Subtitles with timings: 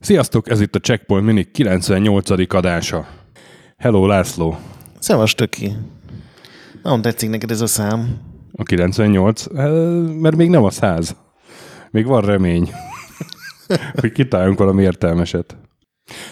[0.00, 2.54] Sziasztok, ez itt a Checkpoint Mini 98.
[2.54, 3.06] adása.
[3.76, 4.56] Hello, László.
[4.98, 5.72] Szevas, Töki.
[6.82, 8.18] Nagyon tetszik neked ez a szám.
[8.52, 9.46] A 98?
[9.54, 9.70] Eh,
[10.20, 11.16] Mert még nem a 100.
[11.90, 12.70] Még van remény,
[14.00, 15.56] hogy kitaláljunk valami értelmeset.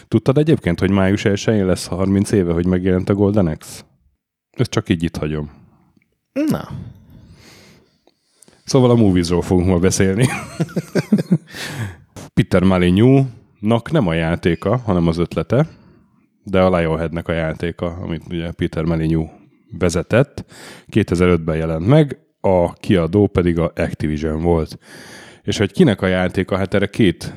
[0.08, 3.88] Tudtad egyébként, hogy május 1 lesz 30 éve, hogy megjelent a Golden Axe?
[4.60, 5.50] Ezt csak így itt hagyom.
[6.32, 6.68] Na,
[8.70, 10.26] Szóval a moviesról fogunk ma beszélni.
[12.34, 15.68] Peter Molyneux-nak nem a játéka, hanem az ötlete,
[16.44, 19.30] de a Lionheadnek a játéka, amit ugye Peter Molyneux
[19.78, 20.44] vezetett.
[20.92, 24.78] 2005-ben jelent meg, a kiadó pedig a Activision volt.
[25.42, 27.34] És hogy kinek a játéka, hát erre két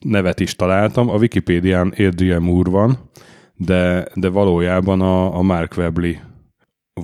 [0.00, 1.08] nevet is találtam.
[1.08, 2.98] A Wikipédián Adrian Moore van,
[3.56, 6.14] de, de valójában a, a Mark Webley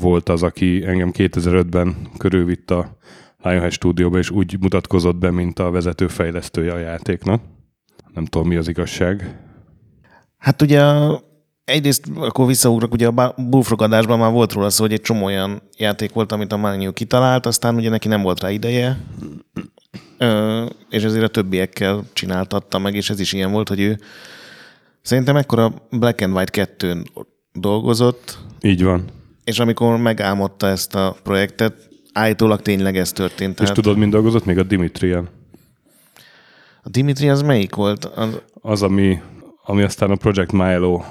[0.00, 2.96] volt az, aki engem 2005-ben körülvitt a
[3.42, 7.42] Lionhead stúdióba, és úgy mutatkozott be, mint a vezető fejlesztője a játéknak.
[8.14, 9.38] Nem tudom, mi az igazság.
[10.38, 10.82] hát ugye
[11.64, 15.62] egyrészt akkor visszaugrok, ugye a Bullfrog adásban már volt róla szó, hogy egy csomó olyan
[15.78, 18.98] játék volt, amit a Manu kitalált, aztán ugye neki nem volt rá ideje,
[20.90, 23.98] és ezért a többiekkel csináltatta meg, és ez is ilyen volt, hogy ő
[25.02, 27.06] szerintem ekkora Black and White 2-n
[27.52, 29.04] dolgozott, Így van.
[29.44, 33.52] És amikor megálmodta ezt a projektet, állítólag tényleg ez történt.
[33.52, 34.44] És Tehát tudod, mind dolgozott?
[34.44, 35.28] Még a Dimitrian.
[36.82, 38.04] a Dimitri az melyik volt?
[38.04, 39.20] Az, Az, ami,
[39.64, 41.02] ami aztán a Project Milo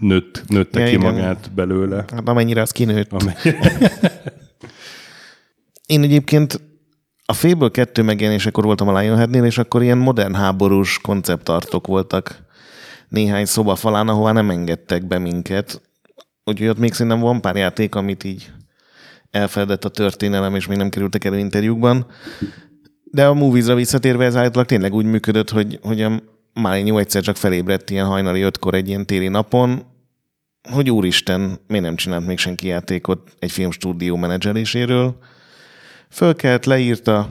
[0.00, 1.12] nőtt, nőtte Ja, ki igen.
[1.12, 2.04] magát belőle.
[2.12, 3.12] hát amennyire az kinőtt.
[3.12, 3.34] Amely,
[5.86, 6.60] Én egyébként
[7.26, 12.42] a Fable 2 megjelenésekor voltam a Lionheadnél, és akkor ilyen modern háborús konceptartok voltak
[13.08, 15.80] néhány szoba falán, ahová nem engedtek be minket.
[16.44, 18.52] Úgyhogy ott még szerintem van pár játék, amit így
[19.30, 22.06] elfeledett a történelem, és még nem kerültek elő interjúkban.
[23.04, 27.36] De a moviesra visszatérve ez állítólag tényleg úgy működött, hogy, hogy a Maligno egyszer csak
[27.36, 29.82] felébredt ilyen hajnali ötkor egy ilyen téli napon,
[30.70, 35.16] hogy úristen, miért nem csinált még senki játékot egy filmstúdió menedzseléséről.
[36.10, 37.28] Fölkelt, leírta,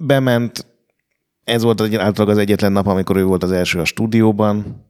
[0.00, 0.66] bement,
[1.44, 4.84] ez volt általában az egyetlen nap, amikor ő volt az első a stúdióban,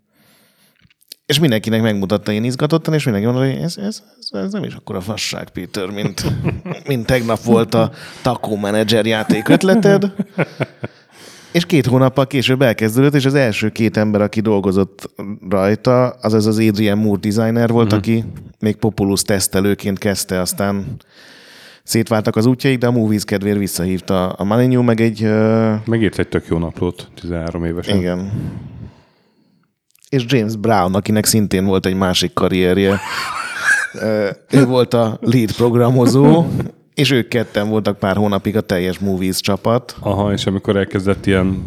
[1.27, 4.75] és mindenkinek megmutatta én izgatottan, és mindenki mondta, hogy ez, ez, ez, ez nem is
[4.75, 6.25] akkora fasság, Peter, mint,
[6.89, 7.91] mint tegnap volt a
[8.23, 10.13] Taco Manager játék ötleted.
[11.53, 15.11] És két hónappal később elkezdődött, és az első két ember, aki dolgozott
[15.49, 17.99] rajta, az az az Adrian Moore designer volt, uh-huh.
[17.99, 18.25] aki
[18.59, 20.97] még Populus tesztelőként kezdte, aztán
[21.83, 25.23] szétváltak az útjaik, de a Movies kedvéért visszahívta a Molyneux, meg egy...
[25.23, 27.97] Uh, megírt egy tök jó naplót 13 évesen.
[27.97, 28.31] igen.
[30.09, 33.01] És James Brown, akinek szintén volt egy másik karrierje.
[34.51, 36.47] Ő volt a lead programozó,
[36.95, 39.97] és ők ketten voltak pár hónapig a teljes Movies csapat.
[40.01, 41.63] Aha, és amikor elkezdett ilyen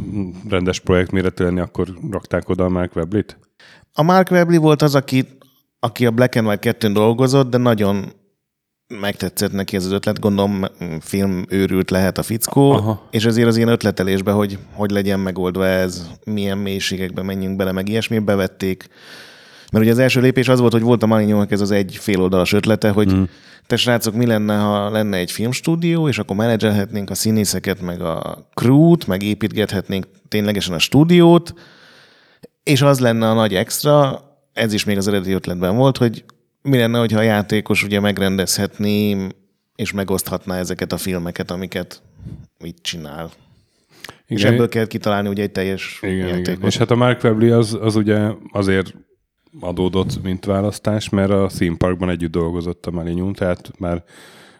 [0.49, 3.37] rendes projekt méretű lenni, akkor rakták oda a Mark Weblit?
[3.93, 5.27] A Mark Webley volt az, aki,
[5.79, 8.13] aki a Black and White 2 dolgozott, de nagyon
[8.97, 10.65] megtetszett neki ez az ötlet, gondolom
[10.99, 13.07] film őrült lehet a fickó, Aha.
[13.11, 17.89] És ezért az ilyen ötletelésbe, hogy hogy legyen megoldva ez, milyen mélységekbe menjünk bele, meg
[17.89, 18.87] ilyesmi, bevették.
[19.71, 22.53] Mert ugye az első lépés az volt, hogy volt a Malignyónak ez az egy féloldalas
[22.53, 23.23] ötlete, hogy mm.
[23.67, 28.47] te srácok, mi lenne, ha lenne egy filmstúdió, és akkor menedzselhetnénk a színészeket, meg a
[28.53, 31.53] crew-t, meg építgethetnénk ténylegesen a stúdiót,
[32.63, 34.21] és az lenne a nagy extra,
[34.53, 36.23] ez is még az eredeti ötletben volt, hogy
[36.61, 39.27] mi lenne, hogyha a játékos ugye megrendezhetné
[39.75, 42.01] és megoszthatná ezeket a filmeket, amiket
[42.63, 43.29] így csinál.
[44.25, 46.47] És Igen, ebből kell kitalálni ugye egy teljes igen, játékot.
[46.47, 46.67] igen.
[46.67, 48.93] És hát a Mark Webley az, az ugye azért
[49.59, 54.03] adódott, mint választás, mert a Theme Parkban együtt dolgozott a Molyneux, tehát már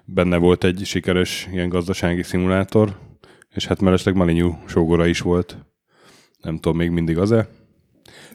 [0.06, 2.98] benne volt egy sikeres ilyen gazdasági szimulátor,
[3.54, 5.58] és hát mellesleg Molyneux sógora is volt.
[6.42, 7.48] Nem tudom, még mindig az-e?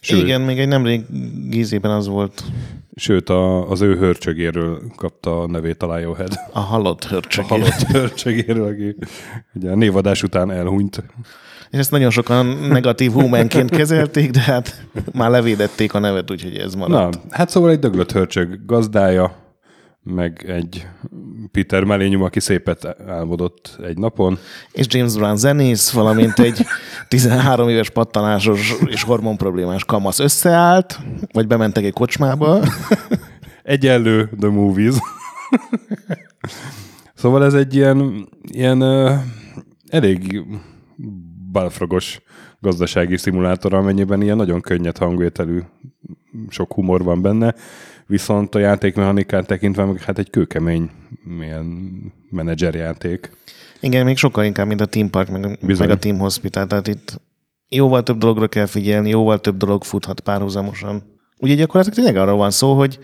[0.00, 1.04] Sőt, Igen, még egy nemrég
[1.48, 2.44] gízében az volt
[2.96, 6.32] sőt a, az ő hörcsögéről kapta a nevét a Lionhead.
[6.52, 7.44] a halott hörcsök.
[7.44, 8.96] A halott hörcsögéről, aki
[9.54, 11.02] ugye a névadás után elhunyt.
[11.70, 16.74] És ezt nagyon sokan negatív humanként kezelték, de hát már levédették a nevet, úgyhogy ez
[16.74, 17.14] maradt.
[17.14, 19.43] Na, hát szóval egy döglött hörcsög gazdája,
[20.04, 20.86] meg egy
[21.50, 24.38] Peter Melényum, aki szépet álmodott egy napon.
[24.72, 26.64] És James Brown zenész, valamint egy
[27.08, 31.00] 13 éves pattanásos és hormon problémás kamasz összeállt,
[31.32, 32.60] vagy bementek egy kocsmába.
[33.62, 34.94] Egyenlő The Movies.
[37.14, 38.82] szóval ez egy ilyen, ilyen
[39.88, 40.44] elég
[41.52, 42.20] balfragos
[42.60, 45.60] gazdasági szimulátor, amennyiben ilyen nagyon könnyed hangvételű,
[46.48, 47.54] sok humor van benne.
[48.06, 50.90] Viszont a játékmechanikát tekintve meg hát egy kőkemény
[51.22, 51.92] milyen
[52.30, 53.30] menedzserjáték.
[53.80, 55.86] Igen, még sokkal inkább, mint a Team Park, meg, Bizony.
[55.86, 56.66] meg a Team Hospital.
[56.66, 57.20] Tehát itt
[57.68, 61.02] jóval több dologra kell figyelni, jóval több dolog futhat párhuzamosan.
[61.38, 62.98] Ugye gyakorlatilag tényleg arról van szó, hogy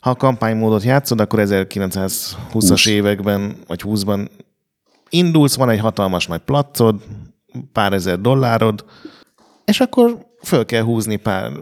[0.00, 2.86] ha a kampánymódot játszod, akkor 1920-as 20.
[2.86, 4.28] években, vagy 20-ban
[5.08, 7.02] indulsz, van egy hatalmas nagy placod,
[7.72, 8.84] pár ezer dollárod,
[9.64, 11.60] és akkor föl kell húzni pár mm,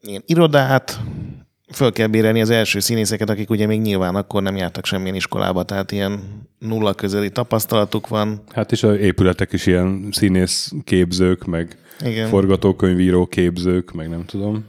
[0.00, 1.00] ilyen irodát,
[1.72, 5.62] föl kell bérelni az első színészeket, akik ugye még nyilván akkor nem jártak semmilyen iskolába,
[5.62, 6.20] tehát ilyen
[6.58, 8.42] nulla közeli tapasztalatuk van.
[8.52, 12.28] Hát és a épületek is ilyen színész képzők, meg Igen.
[12.28, 14.64] forgatókönyvíró képzők, meg nem tudom.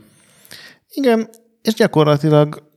[0.89, 1.29] Igen,
[1.61, 2.67] és gyakorlatilag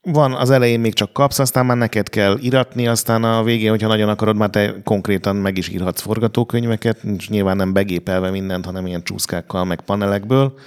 [0.00, 3.88] van az elején még csak kapsz, aztán már neked kell iratni, aztán a végén, hogyha
[3.88, 8.86] nagyon akarod, már te konkrétan meg is írhatsz forgatókönyveket, nincs nyilván nem begépelve mindent, hanem
[8.86, 10.58] ilyen csúszkákkal, meg panelekből,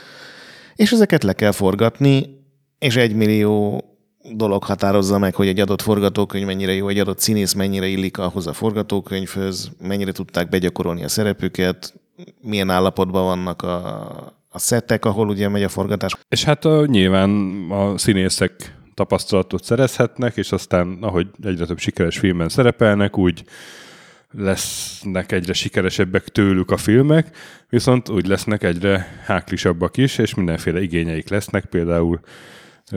[0.75, 2.38] és ezeket le kell forgatni,
[2.79, 3.83] és egy millió
[4.33, 8.47] dolog határozza meg, hogy egy adott forgatókönyv mennyire jó, egy adott színész mennyire illik ahhoz
[8.47, 11.93] a forgatókönyvhöz, mennyire tudták begyakorolni a szerepüket,
[12.41, 13.77] milyen állapotban vannak a,
[14.49, 16.15] a szettek, ahol ugye megy a forgatás.
[16.29, 17.31] És hát a, nyilván
[17.71, 23.43] a színészek tapasztalatot szerezhetnek, és aztán, ahogy egyre több sikeres filmben szerepelnek, úgy
[24.31, 27.37] lesznek egyre sikeresebbek tőlük a filmek,
[27.69, 32.19] viszont úgy lesznek egyre háklisabbak is, és mindenféle igényeik lesznek, például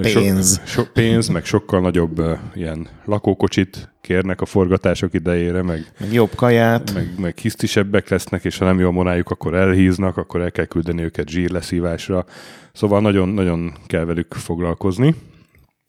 [0.01, 0.61] Pénz.
[0.65, 6.13] So, so, pénz, meg sokkal nagyobb uh, ilyen lakókocsit kérnek a forgatások idejére, meg, Meg
[6.13, 6.95] jobb kaját.
[6.95, 10.65] meg, meg hisztisebbek lesznek, és ha nem jó a morájuk, akkor elhíznak, akkor el kell
[10.65, 12.25] küldeni őket zsírleszívásra.
[12.73, 15.15] Szóval nagyon, nagyon kell velük foglalkozni.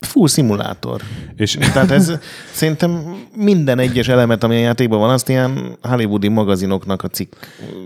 [0.04, 1.02] Full szimulátor.
[1.36, 2.12] És Tehát ez
[2.52, 7.34] szerintem minden egyes elemet, ami a játékban van, azt ilyen hollywoodi magazinoknak a cikk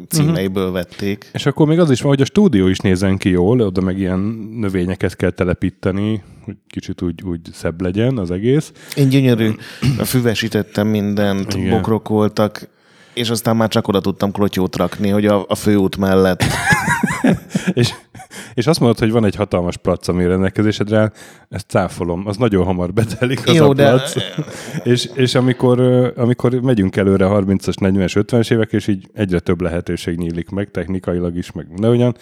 [0.10, 1.30] címeiből vették.
[1.34, 4.00] És akkor még az is van, hogy a stúdió is nézzen ki jól, oda meg
[4.00, 4.19] ilyen
[4.60, 8.72] növényeket kell telepíteni, hogy kicsit úgy, úgy szebb legyen az egész.
[8.96, 9.52] Én gyönyörű,
[10.06, 11.54] füvesítettem mindent.
[11.54, 11.69] Igen.
[11.69, 12.69] bokrok voltak,
[13.18, 16.44] és aztán már csak oda tudtam klotyót rakni, hogy a, a főút mellett.
[17.74, 17.94] És,
[18.54, 21.12] és azt mondod, hogy van egy hatalmas plac, ami rendelkezésedre
[21.50, 24.16] ezt cáfolom, az nagyon hamar betelik az Jó, a de- plac.
[24.84, 25.80] És, és amikor,
[26.18, 31.36] amikor megyünk előre 30-as, 40-es, 50-es évek, és így egyre több lehetőség nyílik meg, technikailag
[31.36, 32.16] is, meg mindenhogyan,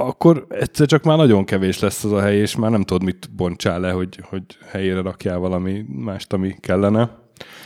[0.00, 3.28] akkor egyszer csak már nagyon kevés lesz az a hely, és már nem tudod, mit
[3.36, 7.10] bontsál le, hogy, hogy helyére rakjál valami mást, ami kellene.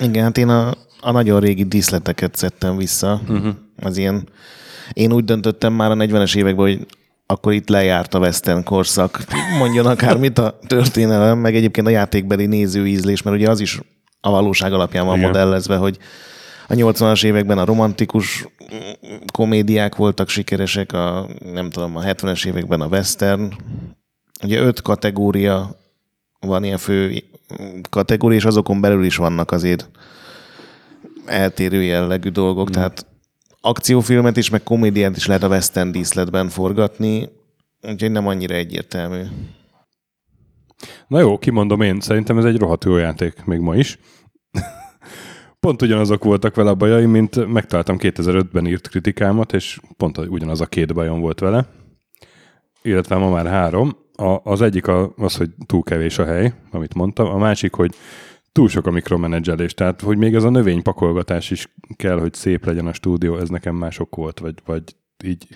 [0.00, 3.20] Igen, hát én a, a nagyon régi díszleteket szedtem vissza.
[3.28, 3.54] Uh-huh.
[3.80, 4.28] Az ilyen,
[4.92, 6.86] én úgy döntöttem már a 40-es években, hogy
[7.26, 9.24] akkor itt lejárt a western korszak.
[9.58, 13.80] Mondjon akármit a történelem, meg egyébként a játékbeli nézőízlés, mert ugye az is
[14.20, 15.28] a valóság alapján van Igen.
[15.28, 15.98] modellezve, hogy
[16.68, 18.48] a 80-as években a romantikus
[19.32, 23.52] komédiák voltak sikeresek, a, nem tudom, a 70-es években a western.
[24.42, 25.76] Ugye öt kategória
[26.40, 27.22] van ilyen fő
[27.90, 29.90] kategória, és azokon belül is vannak azért
[31.26, 32.72] eltérő jellegű dolgok, mm.
[32.72, 33.06] tehát
[33.64, 37.28] akciófilmet is, meg komédiát is lehet a western díszletben forgatni,
[37.82, 39.22] úgyhogy nem annyira egyértelmű.
[41.08, 43.98] Na jó, kimondom én, szerintem ez egy rohadt jó játék, még ma is.
[45.60, 50.66] pont ugyanazok voltak vele a bajaim, mint megtaláltam 2005-ben írt kritikámat, és pont ugyanaz a
[50.66, 51.66] két bajom volt vele.
[52.82, 53.96] Illetve ma már három.
[54.16, 57.26] A, az egyik a, az, hogy túl kevés a hely, amit mondtam.
[57.26, 57.94] A másik, hogy
[58.54, 59.74] túl sok a mikromenedzselés.
[59.74, 63.74] Tehát, hogy még ez a növénypakolgatás is kell, hogy szép legyen a stúdió, ez nekem
[63.74, 64.82] már sok volt, vagy, vagy
[65.24, 65.46] így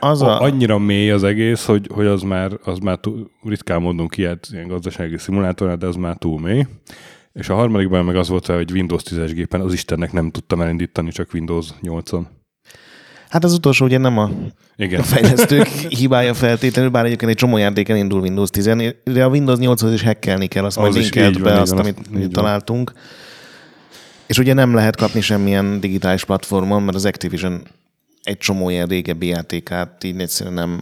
[0.00, 0.40] Az a...
[0.40, 4.68] annyira mély az egész, hogy, hogy az már, az már túl, ritkán mondunk ilyet ilyen
[4.68, 6.66] gazdasági szimulátornál, de az már túl mély.
[7.32, 11.10] És a harmadikban meg az volt, hogy Windows 10-es gépen az Istennek nem tudtam elindítani,
[11.10, 12.26] csak Windows 8-on.
[13.30, 14.30] Hát az utolsó ugye nem a
[14.76, 15.00] Igen.
[15.00, 15.66] a fejlesztők
[16.00, 18.70] hibája feltétlenül, bár egyébként egy csomó játéken indul Windows 10
[19.04, 21.84] de a Windows 8-hoz is hackelni kell, azt Az majd linkelt be, van, azt, igen,
[21.84, 22.30] amit van.
[22.30, 22.92] találtunk.
[24.26, 27.62] És ugye nem lehet kapni semmilyen digitális platformon, mert az Activision
[28.22, 30.80] egy csomó ilyen régebbi játékát így egyszerűen nem,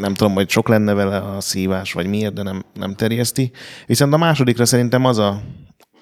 [0.00, 3.50] nem tudom, hogy sok lenne vele a szívás, vagy miért, de nem, nem terjeszti.
[3.86, 5.42] Viszont a másodikra szerintem az a,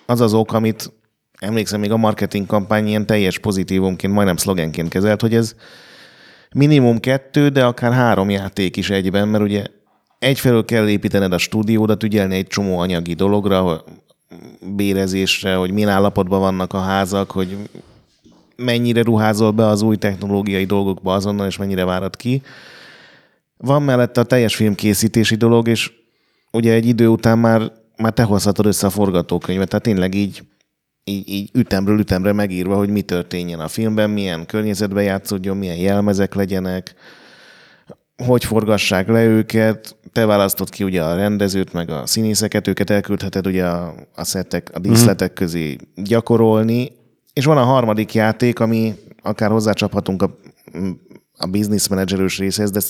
[0.07, 0.93] az, az ok, amit
[1.39, 5.55] emlékszem, még a marketing kampány ilyen teljes pozitívumként, majdnem szlogenként kezelt, hogy ez
[6.55, 9.65] minimum kettő, de akár három játék is egyben, mert ugye
[10.19, 13.85] egyfelől kell építened a stúdiódat, ügyelni egy csomó anyagi dologra,
[14.77, 17.57] bérezésre, hogy milyen állapotban vannak a házak, hogy
[18.57, 22.43] mennyire ruházol be az új technológiai dolgokba azonnal, és mennyire várad ki.
[23.57, 25.93] Van mellette a teljes filmkészítési dolog, és
[26.53, 30.43] ugye egy idő után már, már te hozhatod össze a forgatókönyvet, tehát tényleg így,
[31.09, 36.35] így, így ütemről ütemre megírva, hogy mi történjen a filmben, milyen környezetben játszódjon, milyen jelmezek
[36.35, 36.95] legyenek,
[38.25, 43.47] hogy forgassák le őket, te választod ki ugye a rendezőt, meg a színészeket, őket elküldheted
[43.47, 46.93] ugye a, a szettek, a díszletek közé gyakorolni,
[47.33, 50.39] és van a harmadik játék, ami akár hozzácsaphatunk a,
[51.37, 52.81] a business managerős részhez, de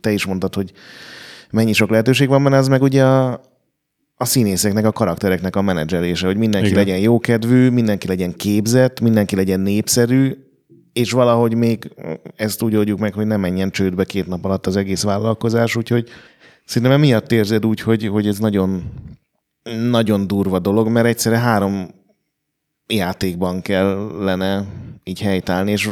[0.00, 0.72] te is mondtad, hogy
[1.50, 3.40] mennyi sok lehetőség van benne, az meg ugye a,
[4.20, 6.78] a színészeknek, a karaktereknek a menedzselése, hogy mindenki Igen.
[6.78, 10.36] legyen jókedvű, mindenki legyen képzett, mindenki legyen népszerű,
[10.92, 11.90] és valahogy még
[12.36, 16.08] ezt úgy oldjuk meg, hogy ne menjen csődbe két nap alatt az egész vállalkozás, úgyhogy
[16.64, 18.82] szerintem emiatt érzed úgy, hogy, hogy ez nagyon,
[19.90, 21.88] nagyon durva dolog, mert egyszerre három
[22.86, 24.64] játékban kellene
[25.04, 25.90] így helytállni, és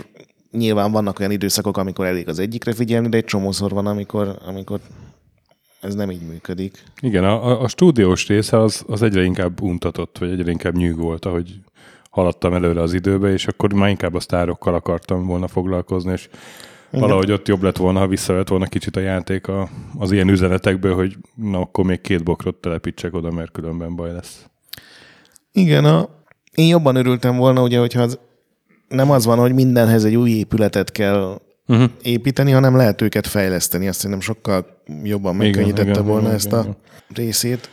[0.50, 4.80] nyilván vannak olyan időszakok, amikor elég az egyikre figyelni, de egy csomószor van, amikor, amikor
[5.80, 6.82] ez nem így működik.
[7.00, 11.24] Igen, a, a stúdiós része az, az egyre inkább untatott, vagy egyre inkább nyűg volt,
[11.24, 11.60] ahogy
[12.10, 16.28] haladtam előre az időbe, és akkor már inkább a sztárokkal akartam volna foglalkozni, és
[16.88, 17.00] igen.
[17.00, 19.68] valahogy ott jobb lett volna, ha visszavett volna kicsit a játék a,
[19.98, 24.46] az ilyen üzenetekből, hogy na akkor még két bokrot telepítsek oda, mert különben baj lesz.
[25.52, 26.08] Igen, a,
[26.54, 28.18] én jobban örültem volna, ugye, hogyha az,
[28.88, 31.90] nem az van, hogy mindenhez egy új épületet kell uh-huh.
[32.02, 33.88] építeni, hanem lehet őket fejleszteni.
[33.88, 34.66] Azt szerintem sokkal
[35.02, 36.76] jobban megkönnyítette igen, volna igen, ezt igen, a igen.
[37.14, 37.70] részét.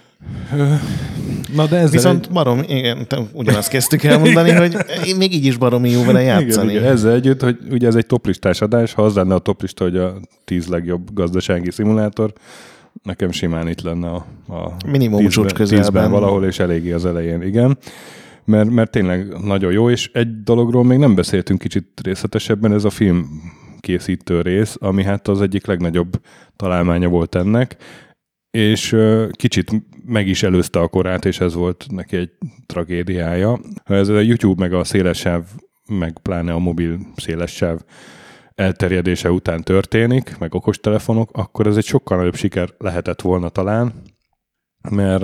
[1.55, 2.31] Na de ez Viszont egy...
[2.31, 4.77] barom, igen, ugyanazt kezdtük elmondani, hogy
[5.17, 6.69] még így is baromi jó vele játszani.
[6.69, 9.83] Igen, igen, ezzel együtt, hogy ugye ez egy toplistás adás, ha az lenne a toplista,
[9.83, 12.33] hogy a tíz legjobb gazdasági szimulátor,
[13.03, 15.47] nekem simán itt lenne a, a minimum tízben.
[15.47, 17.77] Tízben valahol, és eléggé az elején, igen.
[18.45, 22.89] Mert, mert tényleg nagyon jó, és egy dologról még nem beszéltünk kicsit részletesebben, ez a
[22.89, 23.41] film
[23.85, 26.21] készítő rész, ami hát az egyik legnagyobb
[26.55, 27.75] találmánya volt ennek,
[28.51, 28.95] és
[29.31, 29.71] kicsit
[30.05, 32.31] meg is előzte a korát, és ez volt neki egy
[32.65, 33.59] tragédiája.
[33.83, 35.43] Ez a YouTube meg a szélessáv,
[35.89, 37.79] meg pláne a mobil szélessáv
[38.55, 43.93] elterjedése után történik, meg okostelefonok, akkor ez egy sokkal nagyobb siker lehetett volna talán,
[44.89, 45.23] mert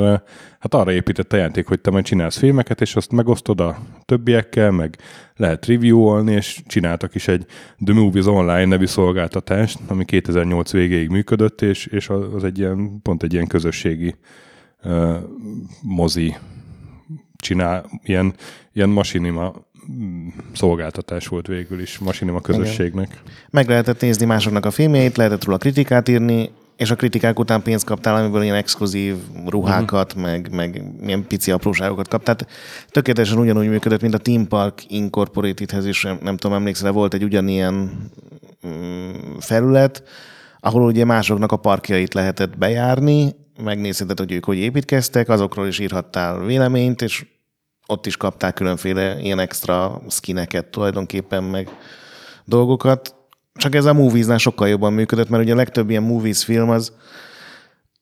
[0.59, 4.71] hát arra épített a játék, hogy te majd csinálsz filmeket, és azt megosztod a többiekkel,
[4.71, 4.97] meg
[5.35, 7.45] lehet review-olni, és csináltak is egy
[7.85, 13.23] The Movies Online nevű szolgáltatást, ami 2008 végéig működött, és, és az egy ilyen, pont
[13.23, 14.15] egy ilyen közösségi
[14.83, 15.15] uh,
[15.81, 16.35] mozi
[17.35, 18.33] csinál, ilyen,
[18.73, 19.53] ilyen masinima
[19.91, 23.07] mm, szolgáltatás volt végül is, masinima közösségnek.
[23.07, 23.33] Igen.
[23.49, 26.49] Meg lehetett nézni másoknak a filmjeit, lehetett róla kritikát írni,
[26.81, 30.29] és a kritikák után pénzt kaptál, amiből ilyen exkluzív ruhákat, uh-huh.
[30.29, 32.23] meg, meg ilyen pici apróságokat kap.
[32.23, 32.47] Tehát
[32.89, 38.09] tökéletesen ugyanúgy működött, mint a Team Park Incorporated-hez is, nem tudom, emlékszel, volt egy ugyanilyen
[38.67, 40.03] mm, felület,
[40.59, 46.39] ahol ugye másoknak a parkjait lehetett bejárni, megnézheted, hogy ők hogy építkeztek, azokról is írhattál
[46.39, 47.25] véleményt, és
[47.87, 51.69] ott is kapták különféle ilyen extra skineket tulajdonképpen, meg
[52.45, 53.15] dolgokat
[53.53, 56.93] csak ez a movies sokkal jobban működött, mert ugye a legtöbb ilyen movies film az,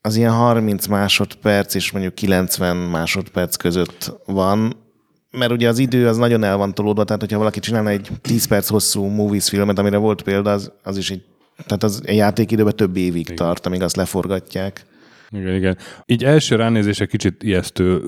[0.01, 4.74] az ilyen 30 másodperc és mondjuk 90 másodperc között van,
[5.32, 8.46] mert ugye az idő az nagyon el van tolódva, tehát hogyha valaki csinálna egy 10
[8.46, 11.24] perc hosszú movies filmet, amire volt példa, az, az is egy,
[11.65, 13.36] tehát az egy játékidőben több évig igen.
[13.36, 14.86] tart, amíg azt leforgatják.
[15.29, 15.77] Igen, igen.
[16.06, 18.01] Így első ránézése kicsit ijesztő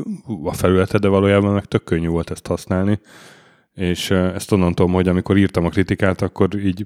[0.44, 3.00] a felülete, de valójában meg tök könnyű volt ezt használni.
[3.74, 6.86] És ezt onnan tudom, hogy amikor írtam a kritikát, akkor így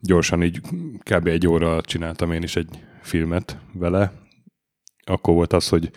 [0.00, 0.60] gyorsan így
[0.98, 1.26] kb.
[1.26, 4.12] egy óra csináltam én is egy filmet vele.
[5.04, 5.90] Akkor volt az, hogy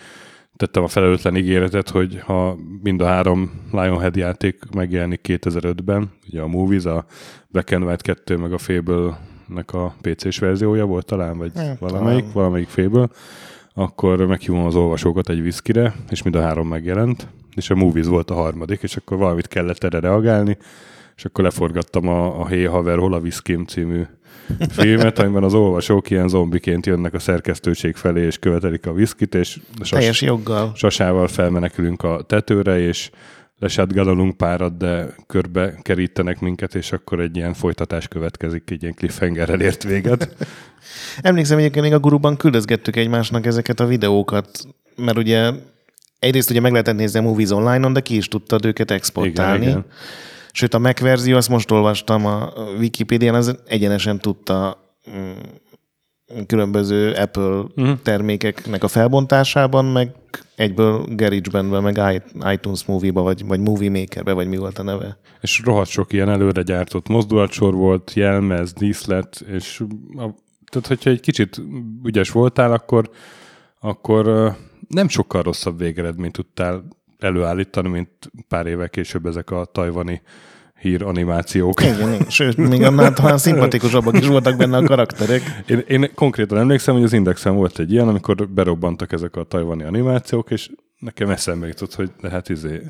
[0.56, 6.48] tettem a felelőtlen ígéretet, hogy ha mind a három Lionhead játék megjelenik 2005-ben, ugye a
[6.48, 7.06] Movies, a
[7.48, 12.20] Black and White 2, meg a Fable-nek a PC-s verziója volt talán, vagy hát, valamelyik,
[12.20, 12.34] talán.
[12.34, 13.08] valamelyik Fable,
[13.74, 18.30] akkor meghívom az olvasókat egy viszkire, és mind a három megjelent, és a Movies volt
[18.30, 20.58] a harmadik, és akkor valamit kellett erre reagálni,
[21.16, 24.04] és akkor leforgattam a, a Hey Haver, hol a Viszkim című
[24.70, 29.60] filmet, amiben az olvasók ilyen zombiként jönnek a szerkesztőség felé, és követelik a viszkit, és
[29.78, 30.72] sas, Teljes joggal.
[30.76, 33.10] sasával felmenekülünk a tetőre, és
[33.60, 39.62] lesátgálolunk párat, de körbe kerítenek minket, és akkor egy ilyen folytatás következik, egy ilyen cliffhangerrel
[39.62, 40.36] ért véget.
[41.22, 45.52] Emlékszem, hogy még a guruban küldözgettük egymásnak ezeket a videókat, mert ugye
[46.20, 49.66] egyrészt ugye meg lehetett nézni a Movies Online-on, de ki is tudtad őket exportálni.
[49.66, 49.86] Igen, igen.
[50.56, 54.78] Sőt, a Mac verzió, azt most olvastam a Wikipédián, az egyenesen tudta
[55.10, 55.32] mm,
[56.48, 58.02] különböző Apple uh-huh.
[58.04, 60.12] termékeknek a felbontásában, meg
[60.56, 65.18] egyből GarageBandbe, meg iTunes Movie-ba, vagy, vagy Movie Maker-be, vagy mi volt a neve.
[65.42, 69.84] És rohadt sok ilyen előre gyártott mozdulatsor volt, jelmez, díszlet, és
[70.16, 70.30] a,
[70.72, 71.62] tehát hogyha egy kicsit
[72.04, 73.10] ügyes voltál, akkor,
[73.80, 74.56] akkor
[74.88, 76.84] nem sokkal rosszabb végeredményt tudtál
[77.24, 78.10] előállítani, mint
[78.48, 80.22] pár évvel később ezek a tajvani
[80.84, 81.82] hír animációk.
[81.82, 85.42] Igen, sőt, még annál talán szimpatikusabbak is voltak benne a karakterek.
[85.68, 89.84] Én, én konkrétan emlékszem, hogy az Indexen volt egy ilyen, amikor berobbantak ezek a tajvani
[89.84, 92.82] animációk, és nekem eszembe jutott, hogy hát izé,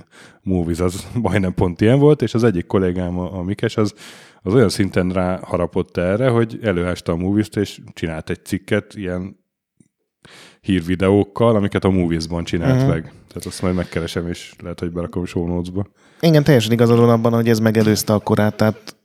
[0.41, 3.93] Movies az majdnem pont ilyen volt, és az egyik kollégám, a, a Mikes, az,
[4.41, 9.42] az olyan szinten rá harapott erre, hogy előásta a Movies-t, és csinált egy cikket ilyen
[10.63, 12.89] hírvideókkal, amiket a Movies-ban csinált uh-huh.
[12.89, 13.01] meg.
[13.01, 15.87] Tehát azt majd megkeresem, és lehet, hogy berakom show notes-ba.
[16.19, 18.95] Igen, teljesen igazad van abban, hogy ez megelőzte a korát, tehát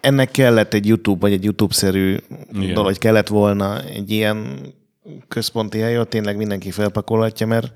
[0.00, 2.16] ennek kellett egy YouTube, vagy egy YouTube-szerű
[2.52, 2.74] Igen.
[2.74, 4.60] dolog, kellett volna egy ilyen
[5.28, 7.72] központi hely, ott tényleg mindenki felpakolhatja, mert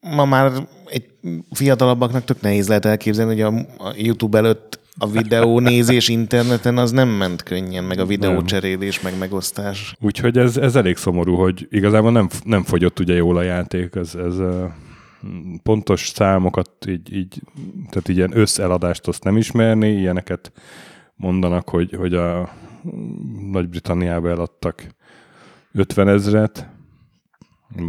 [0.00, 0.52] ma már
[0.86, 1.04] egy
[1.50, 7.08] fiatalabbaknak tök nehéz lehet elképzelni, hogy a YouTube előtt a videó nézés interneten az nem
[7.08, 9.94] ment könnyen, meg a videócserélés, meg megosztás.
[10.00, 14.14] Úgyhogy ez, ez elég szomorú, hogy igazából nem, nem fogyott ugye jól a játék, ez,
[14.14, 14.34] ez
[15.62, 17.42] pontos számokat így, így
[17.90, 20.52] tehát így ilyen összeladást azt nem ismerni, ilyeneket
[21.16, 22.50] mondanak, hogy, hogy a
[23.50, 24.86] Nagy-Britanniába eladtak
[25.72, 26.68] 50 ezret,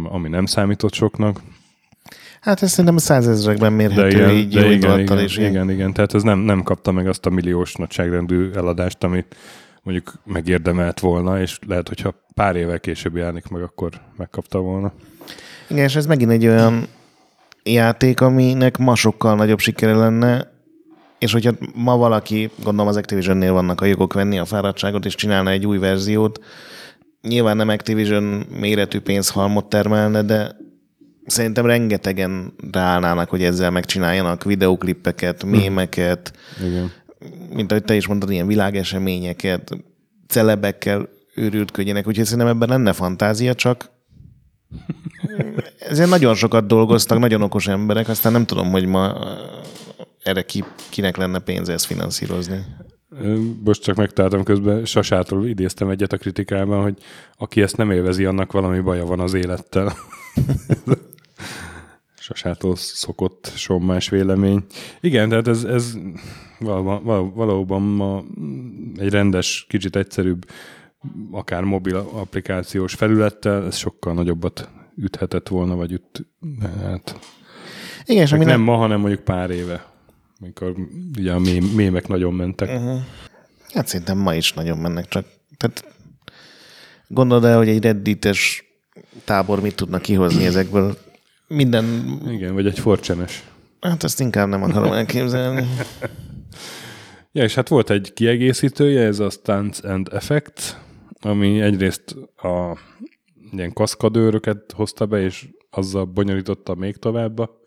[0.04, 1.40] ami nem számított soknak.
[2.42, 5.36] Hát ez szerintem százezrekben mérhető de igen, így de igen, igen, is.
[5.36, 9.36] Igen, igen, igen, tehát ez nem, nem kapta meg azt a milliós nagyságrendű eladást, amit
[9.82, 14.92] mondjuk megérdemelt volna, és lehet, hogyha pár évvel később járnék meg, akkor megkapta volna.
[15.68, 16.86] Igen, és ez megint egy olyan
[17.62, 20.52] játék, aminek ma sokkal nagyobb sikere lenne,
[21.18, 25.50] és hogyha ma valaki, gondolom az Activision-nél vannak a jogok venni a fáradtságot, és csinálna
[25.50, 26.44] egy új verziót,
[27.20, 30.56] nyilván nem Activision méretű pénzhalmot termelne, de
[31.26, 36.32] szerintem rengetegen ráállnának, hogy ezzel megcsináljanak videoklippeket, mémeket,
[36.66, 36.92] Igen.
[37.54, 39.70] mint ahogy te is mondtad, ilyen világeseményeket,
[40.26, 43.90] celebekkel őrültködjenek, úgyhogy szerintem ebben lenne fantázia, csak
[45.78, 49.16] ezért nagyon sokat dolgoztak, nagyon okos emberek, aztán nem tudom, hogy ma
[50.22, 52.64] erre ki, kinek lenne pénze ezt finanszírozni.
[53.64, 56.94] Most csak megtaláltam közben, Sasától idéztem egyet a kritikában, hogy
[57.36, 59.92] aki ezt nem élvezi, annak valami baja van az élettel.
[62.36, 64.64] Sasától szokott sommás vélemény.
[65.00, 65.92] Igen, tehát ez, ez
[66.58, 68.24] valóban, valóban ma
[68.96, 70.50] egy rendes, kicsit egyszerűbb,
[71.30, 76.26] akár mobil applikációs felülettel, ez sokkal nagyobbat üthetett volna, vagy üt,
[76.82, 77.18] hát,
[78.04, 79.90] Igen, és ami nem ma, hanem mondjuk pár éve
[80.42, 80.74] amikor
[81.16, 82.68] ugye a mém, mémek nagyon mentek.
[82.68, 83.00] Uh-huh.
[83.72, 85.84] Hát szerintem ma is nagyon mennek, csak tehát
[87.08, 88.64] gondolod el, hogy egy reddites
[89.24, 90.98] tábor mit tudna kihozni ezekből.
[91.52, 92.18] Minden...
[92.28, 93.44] Igen, vagy egy forcsenes.
[93.80, 95.66] Hát ezt inkább nem akarom elképzelni.
[97.32, 100.80] ja, és hát volt egy kiegészítője, ez a Stunts and Effect,
[101.20, 102.78] ami egyrészt a
[103.52, 107.60] ilyen kaszkadőröket hozta be, és azzal bonyolította még tovább a,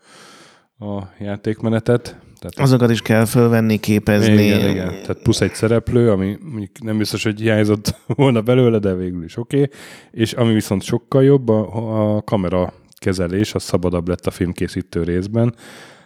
[0.78, 2.02] a játékmenetet.
[2.38, 4.44] Tehát Azokat is kell fölvenni, képezni.
[4.44, 4.88] Igen, igen.
[4.88, 9.36] Tehát plusz egy szereplő, ami mondjuk nem biztos, hogy hiányzott volna belőle, de végül is
[9.36, 9.56] oké.
[9.62, 9.70] Okay.
[10.10, 12.72] És ami viszont sokkal jobb, a, a kamera
[13.06, 15.54] kezelés, az szabadabb lett a filmkészítő részben.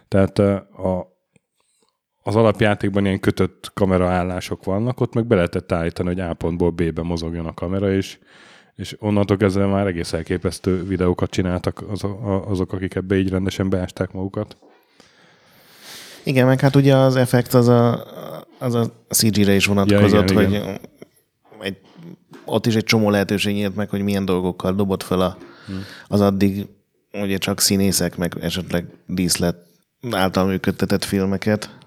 [0.09, 1.17] Tehát a,
[2.23, 7.03] az alapjátékban ilyen kötött kameraállások vannak, ott meg be lehetett állítani, hogy A pontból B-be
[7.03, 8.19] mozogjon a kamera, és,
[8.75, 11.85] és onnantól kezdve már egész elképesztő videókat csináltak
[12.47, 14.57] azok, akik ebbe így rendesen beásták magukat.
[16.23, 18.05] Igen, meg hát ugye az effekt az a,
[18.59, 20.81] az a CG-re is vonatkozott, ja, igen, hogy igen.
[21.61, 21.77] Egy,
[22.45, 25.37] ott is egy csomó lehetőség nyílt meg, hogy milyen dolgokkal dobott fel a,
[25.67, 25.83] hmm.
[26.07, 26.67] az addig
[27.13, 29.57] ugye csak színészek, meg esetleg díszlet
[30.11, 31.79] által működtetett filmeket.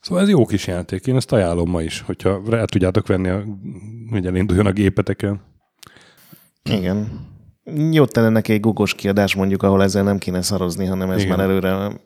[0.00, 3.44] Szóval ez jó kis játék, én ezt ajánlom ma is, hogyha rá tudjátok venni, a,
[4.10, 5.40] hogy elinduljon a gépeteken.
[6.62, 7.28] Igen.
[7.90, 11.36] Jó tenne neki egy gugos kiadás mondjuk, ahol ezzel nem kéne szarozni, hanem ez Igen.
[11.36, 12.00] már előre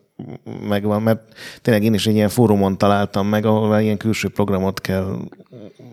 [0.67, 1.21] megvan, mert
[1.61, 5.17] tényleg én is egy ilyen fórumon találtam meg, ahol ilyen külső programot kell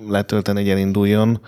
[0.09, 1.41] letölteni, hogy elinduljon.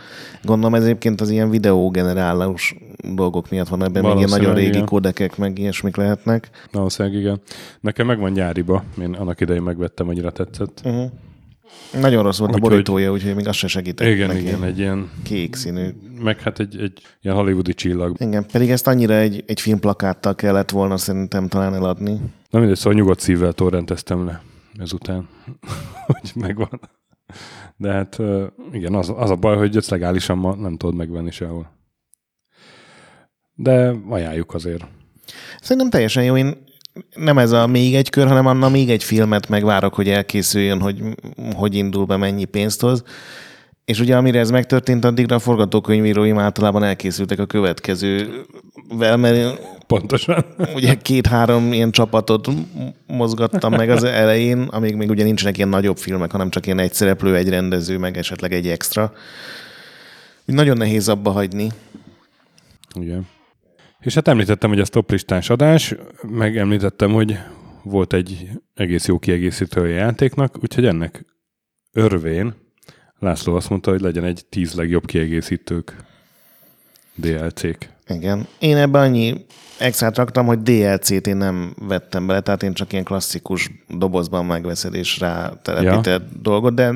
[0.43, 2.75] Gondolom ez egyébként az ilyen videógenerálós
[3.15, 4.85] dolgok miatt van ebben, még ilyen nagyon régi igen.
[4.85, 6.51] kódekek, meg ilyesmik lehetnek.
[6.73, 7.41] Valószínűleg igen.
[7.81, 10.81] Nekem megvan nyáriba, én annak idején megvettem, annyira tetszett.
[10.85, 11.11] Uh-huh.
[12.01, 14.41] Nagyon rossz volt úgy, a borítója, úgyhogy még azt se segített Igen, neki.
[14.41, 15.11] igen, egy ilyen...
[15.23, 15.89] Kék színű.
[16.23, 18.17] Meg hát egy, egy ilyen hollywoodi csillag.
[18.21, 22.21] Igen, pedig ezt annyira egy, egy filmplakáttal kellett volna szerintem talán eladni.
[22.51, 24.43] Na mindegy, szóval nyugodt szívvel torrenteztem le
[24.79, 25.29] ezután,
[26.07, 26.81] hogy megvan.
[27.77, 28.19] De hát
[28.73, 31.77] igen, az, az a baj, hogy ezt legálisan ma nem tudod megvenni sehol.
[33.55, 34.87] De ajánljuk azért.
[35.61, 36.37] Szerintem teljesen jó.
[36.37, 36.65] Én
[37.15, 41.03] nem ez a még egy kör, hanem anna még egy filmet megvárok, hogy elkészüljön, hogy
[41.55, 43.03] hogy indul be, mennyi pénzt hoz.
[43.89, 50.45] És ugye amire ez megtörtént, addigra a forgatókönyvíróim általában elkészültek a következővel, mert Pontosan.
[50.75, 52.49] ugye két-három ilyen csapatot
[53.07, 56.93] mozgattam meg az elején, amíg még ugye nincsenek ilyen nagyobb filmek, hanem csak ilyen egy
[56.93, 59.13] szereplő, egy rendező, meg esetleg egy extra.
[60.47, 61.69] Úgy Nagyon nehéz abba hagyni.
[63.01, 63.27] Igen.
[64.01, 67.39] És hát említettem, hogy ez toplistás adás, meg említettem, hogy
[67.83, 71.25] volt egy egész jó kiegészítő játéknak, úgyhogy ennek
[71.93, 72.67] örvén
[73.19, 75.97] László azt mondta, hogy legyen egy tíz legjobb kiegészítők
[77.15, 77.89] DLC-k.
[78.09, 78.47] Igen.
[78.59, 79.47] Én ebbe annyi
[79.79, 84.95] extrát raktam, hogy DLC-t én nem vettem bele, tehát én csak ilyen klasszikus dobozban megveszed
[84.95, 86.39] és rá telepített ja.
[86.43, 86.95] dolgot, de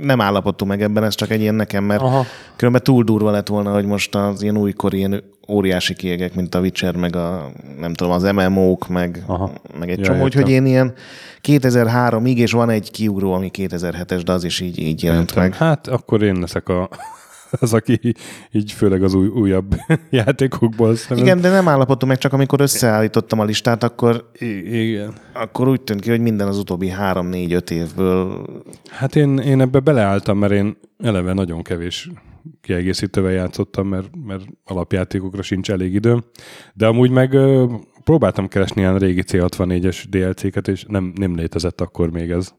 [0.00, 2.24] nem állapodtunk meg ebben, ez csak egy ilyen nekem, mert Aha.
[2.56, 6.60] különben túl durva lett volna, hogy most az ilyen újkor ilyen óriási kiegek, mint a
[6.60, 9.52] Witcher, meg a nem tudom, az MMO-k, meg, Aha.
[9.78, 10.26] meg egy Ja, csomó, értem.
[10.26, 10.94] úgyhogy én ilyen
[11.42, 15.54] 2003-ig, és van egy kiugró, ami 2007-es, de az is így, így jelent meg.
[15.54, 16.88] Hát akkor én leszek a,
[17.60, 18.14] az, aki
[18.52, 19.76] így főleg az új, újabb
[20.10, 21.26] játékokból szemben.
[21.26, 25.14] Igen, de nem állapodtunk meg, csak amikor összeállítottam a listát, akkor igen.
[25.32, 28.46] akkor úgy tűnt ki, hogy minden az utóbbi három, négy, öt évből.
[28.90, 32.10] Hát én, én ebbe beleálltam, mert én eleve nagyon kevés
[32.60, 36.24] kiegészítővel játszottam, mert, mert alapjátékokra sincs elég időm.
[36.74, 37.64] De amúgy meg ö,
[38.04, 42.54] próbáltam keresni ilyen régi C64-es DLC-ket, és nem, nem létezett akkor még ez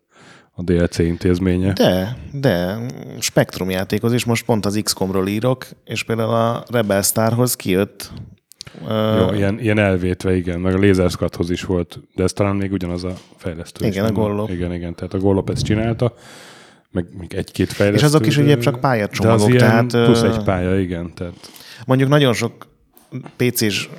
[0.60, 1.74] a DLC intézménye.
[1.74, 2.78] De, de
[3.20, 8.12] Spektrum játékhoz is most pont az XCOM-ról írok, és például a Rebel Starhoz kijött.
[8.88, 12.56] Jó, Uh, ilyen, ilyen elvétve, igen, meg a Laser Squadhoz is volt, de ez talán
[12.56, 13.86] még ugyanaz a fejlesztő.
[13.86, 14.16] is, Igen, a nem?
[14.16, 14.50] Gollop.
[14.50, 16.14] Igen, igen, tehát a Gollop ezt csinálta,
[16.92, 18.06] meg még egy-két fejlesztő.
[18.06, 21.14] És azok is de- ugye csak de pályacsomagok, az ilyen tehát, plusz egy pálya, igen,
[21.14, 21.34] tehát
[21.86, 22.68] mondjuk nagyon sok
[23.36, 23.90] PC-s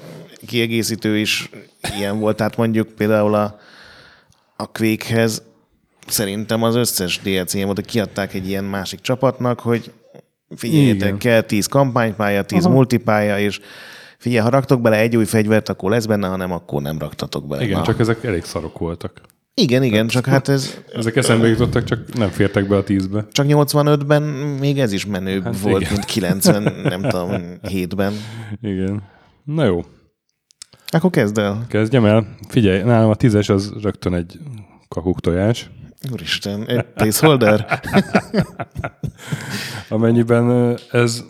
[0.46, 1.51] kiegészítő is
[1.99, 3.59] ilyen volt, tehát mondjuk például a,
[4.57, 5.42] a Quake-hez
[6.11, 9.92] szerintem az összes DLC ilyen volt, hogy kiadták egy ilyen másik csapatnak, hogy
[10.57, 11.18] figyeljetek, Igen.
[11.18, 12.75] kell 10 kampánypálya, 10 Aha.
[12.75, 13.61] multipálya, és
[14.18, 17.46] figyelj, ha raktok bele egy új fegyvert, akkor lesz benne, ha nem, akkor nem raktatok
[17.49, 17.62] bele.
[17.64, 17.85] igen, Na.
[17.85, 19.20] csak ezek elég szarok voltak.
[19.55, 23.27] Igen, igen, csak hát ez Ezek eszembe jutottak, csak nem fértek be a tízbe.
[23.33, 24.23] csak 85-ben
[24.61, 25.92] még ez is menőbb Hát volt, igen.
[25.92, 27.31] mint 90, nem tudom,
[27.62, 28.12] 7-ben.
[28.62, 29.03] Igen.
[29.44, 29.81] Na jó,
[30.87, 31.64] Akkor kezd el.
[31.68, 32.37] kezdjem el.
[32.49, 34.38] Figyelj, nálam a tízes az rögtön egy
[34.88, 35.70] kakuk tojás.
[36.12, 37.80] Úristen, egy placeholder?
[39.88, 41.24] amennyiben ez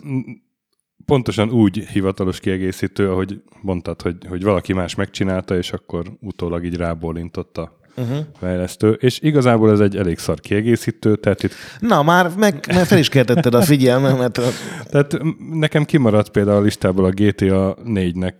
[1.05, 6.75] pontosan úgy hivatalos kiegészítő, ahogy mondtad, hogy, hogy valaki más megcsinálta, és akkor utólag így
[6.75, 8.17] rábólintott a uh-huh.
[8.39, 8.91] fejlesztő.
[8.91, 13.09] És igazából ez egy elég szar kiegészítő, tehát itt Na, már, meg, már fel is
[13.09, 14.37] keltetted a figyelmemet.
[14.37, 14.47] A...
[14.89, 15.17] Tehát
[15.51, 18.33] nekem kimaradt például a listából a GTA 4-nek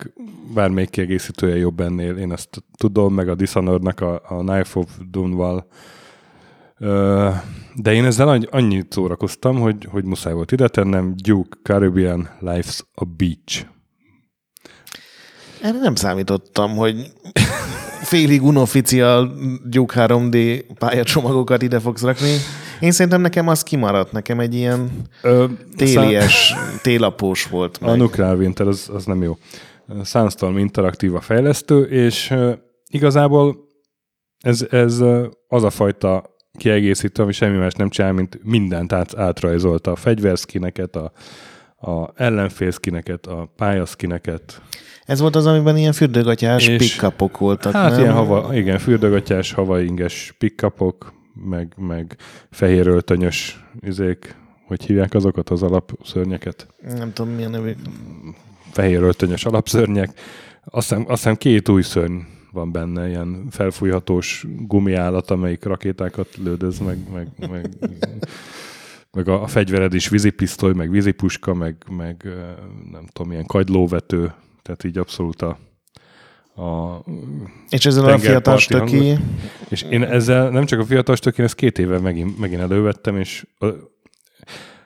[0.54, 2.16] bármelyik kiegészítője jobb ennél.
[2.16, 5.66] Én azt tudom, meg a Dishonored-nak a, a Knife of Doom-val.
[7.74, 12.80] De én ezzel annyi- annyit szórakoztam, hogy, hogy muszáj volt ide tennem Duke Caribbean Life's
[12.94, 13.66] a Beach.
[15.62, 17.12] Erre nem számítottam, hogy
[18.02, 19.32] félig unofficial
[19.64, 22.36] Duke 3D pályacsomagokat ide fogsz rakni.
[22.80, 24.90] Én szerintem nekem az kimaradt, nekem egy ilyen
[25.22, 25.44] Ö,
[25.76, 27.98] télies, télapós volt A meg.
[27.98, 29.36] Nuclear Winter, az, az nem jó.
[30.04, 32.34] Sunstorm interaktív a fejlesztő, és
[32.90, 33.56] igazából
[34.38, 35.00] ez, ez
[35.48, 36.31] az a fajta
[36.62, 39.90] kiegészítő, ami semmi más nem csinál, mint mindent át, átrajzolta.
[39.90, 41.12] A fegyverszkineket, a,
[41.90, 44.62] a ellenfélszkineket, a pályaszkineket.
[45.04, 48.00] Ez volt az, amiben ilyen fürdőgatyás pick-upok voltak, Hát nem?
[48.00, 51.12] ilyen hava, igen, fürdőgatyás, havainges pickupok,
[51.44, 52.16] meg, meg
[52.50, 56.66] fehér öltönyös izék, hogy hívják azokat az alapszörnyeket?
[56.96, 57.72] Nem tudom, milyen nevű.
[58.70, 60.20] fehér öltönyös alapszörnyek.
[60.64, 62.18] Azt hiszem, azt hiszem két új szörny
[62.52, 67.68] van benne, ilyen felfújhatós gumiállat, amelyik rakétákat lődöz, meg, meg, meg,
[69.12, 72.28] meg a, a fegyvered is vízipisztoly, meg vízipuska, meg, meg
[72.90, 75.58] nem tudom, ilyen kagylóvető, tehát így abszolút a,
[76.62, 77.02] a
[77.68, 79.18] És ezzel a fiatal stöki,
[79.68, 83.16] és én ezzel nem csak a fiatal stök, én ezt két éve megint, megint elővettem,
[83.16, 83.66] és a,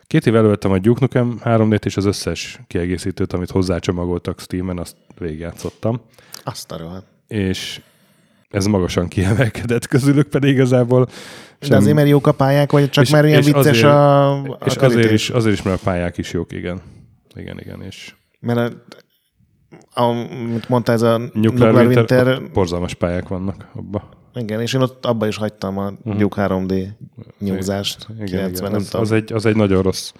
[0.07, 4.79] két éve elővettem a Duke Nukem 3 d és az összes kiegészítőt, amit hozzácsomagoltak Steam-en,
[4.79, 6.00] azt végigjátszottam.
[6.44, 7.15] azt a rohadt.
[7.27, 7.81] És
[8.49, 11.09] ez magasan kiemelkedett közülük, pedig igazából
[11.69, 14.33] De azért, mert jók a pályák, vagy csak És- mert ilyen és vicces azért- a,
[14.43, 16.81] a és azért is, azért is, mert a pályák is jók, igen.
[17.35, 18.77] Igen, igen, és Mert
[19.95, 24.09] a, amit mondta, ez a Nuclear, Nuclear Winter, Winter, borzalmas pályák vannak abba.
[24.35, 26.17] igen, és én ott abba is hagytam a uh-huh.
[26.17, 26.87] Duke 3D
[27.39, 28.07] nyúzást.
[28.15, 28.81] Igen, 90, igen.
[28.81, 30.12] Az, az, egy, az egy nagyon rossz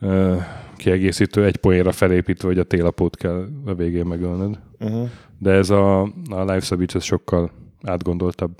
[0.00, 0.36] ö,
[0.76, 4.58] kiegészítő, egy poénra felépítve, hogy a télapót kell a végén megölnöd.
[4.78, 5.08] Uh-huh.
[5.42, 6.00] De ez a,
[6.30, 7.50] a Life Sabich, ez sokkal
[7.82, 8.52] átgondoltabb.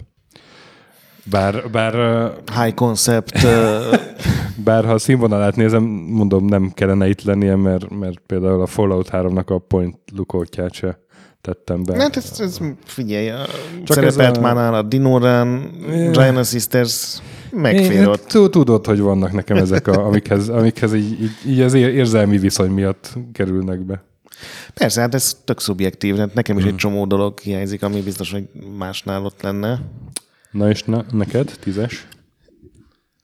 [1.30, 1.94] Bár, bár
[2.62, 3.46] High concept
[4.64, 9.08] Bár ha a színvonalát nézem, mondom, nem kellene itt lennie, mert, mert például a Fallout
[9.12, 10.98] 3-nak a point lukótját se
[11.40, 11.96] tettem be.
[11.96, 13.28] Hát ez, ez figyelj,
[13.84, 14.40] Csak szerepelt a...
[14.40, 15.70] már nála Dinoran,
[16.12, 17.18] Giant Sisters,
[17.50, 18.26] megfér ott.
[18.50, 23.14] Tudod, hogy vannak nekem ezek, a, amikhez, amikhez így, így, így az érzelmi viszony miatt
[23.32, 24.02] kerülnek be.
[24.74, 26.72] Persze, hát ez tök szubjektív, hát nekem is hmm.
[26.72, 29.80] egy csomó dolog hiányzik, ami biztos, hogy másnál ott lenne.
[30.50, 32.06] Na és na, neked, tízes?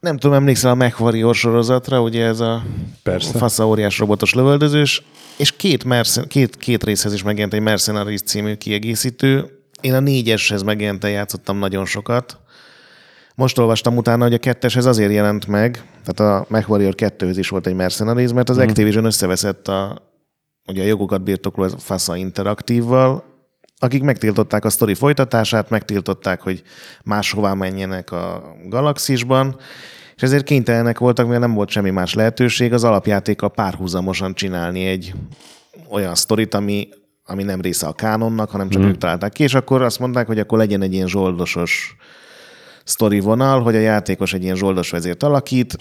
[0.00, 2.62] Nem tudom, emlékszel a MechWarrior sorozatra, ugye ez a
[3.02, 3.38] Persze.
[3.38, 5.02] fasza óriás robotos lövöldözős,
[5.36, 9.44] és két, mercen, két, két részhez is megjelent egy Mercenaries című kiegészítő.
[9.80, 12.38] Én a négyeshez megjelent játszottam nagyon sokat.
[13.34, 17.66] Most olvastam utána, hogy a ketteshez azért jelent meg, tehát a MechWarrior 2 is volt
[17.66, 18.60] egy Mercenaries, mert az mm.
[18.60, 20.02] Activision összeveszett a,
[20.68, 23.24] ugye a jogokat birtokló a Fassa Interaktívval,
[23.78, 26.62] akik megtiltották a sztori folytatását, megtiltották, hogy
[27.04, 29.56] máshová menjenek a galaxisban,
[30.16, 35.14] és ezért kénytelenek voltak, mivel nem volt semmi más lehetőség, az alapjátékkal párhuzamosan csinálni egy
[35.90, 36.88] olyan sztorit, ami,
[37.24, 38.86] ami nem része a kánonnak, hanem csak mm.
[38.86, 41.96] ők találták ki, és akkor azt mondták, hogy akkor legyen egy ilyen zsoldosos
[42.84, 45.78] sztori vonal, hogy a játékos egy ilyen zsoldos vezért alakít,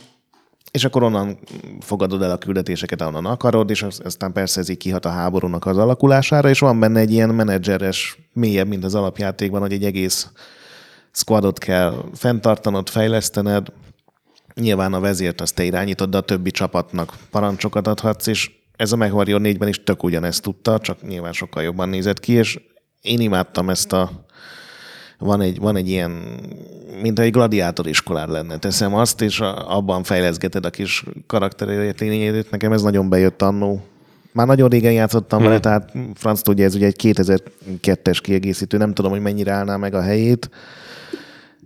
[0.72, 1.38] és akkor onnan
[1.80, 5.78] fogadod el a küldetéseket, ahonnan akarod, és aztán persze ez így kihat a háborúnak az
[5.78, 10.32] alakulására, és van benne egy ilyen menedzseres, mélyebb, mint az alapjátékban, hogy egy egész
[11.12, 13.68] squadot kell fenntartanod, fejlesztened.
[14.54, 18.96] Nyilván a vezért azt te irányítod, de a többi csapatnak parancsokat adhatsz, és ez a
[18.96, 22.60] MechWarrior 4-ben is tök ugyanezt tudta, csak nyilván sokkal jobban nézett ki, és
[23.02, 24.26] én imádtam ezt a
[25.18, 26.12] van egy, van egy ilyen,
[27.02, 28.58] mint egy gladiátor iskolár lenne.
[28.58, 33.82] Teszem azt, és abban fejleszgeted a kis karakterét, nekem ez nagyon bejött annó.
[34.32, 35.62] Már nagyon régen játszottam vele, hmm.
[35.62, 40.02] tehát franc tudja, ez ugye egy 2002-es kiegészítő, nem tudom, hogy mennyire állná meg a
[40.02, 40.50] helyét,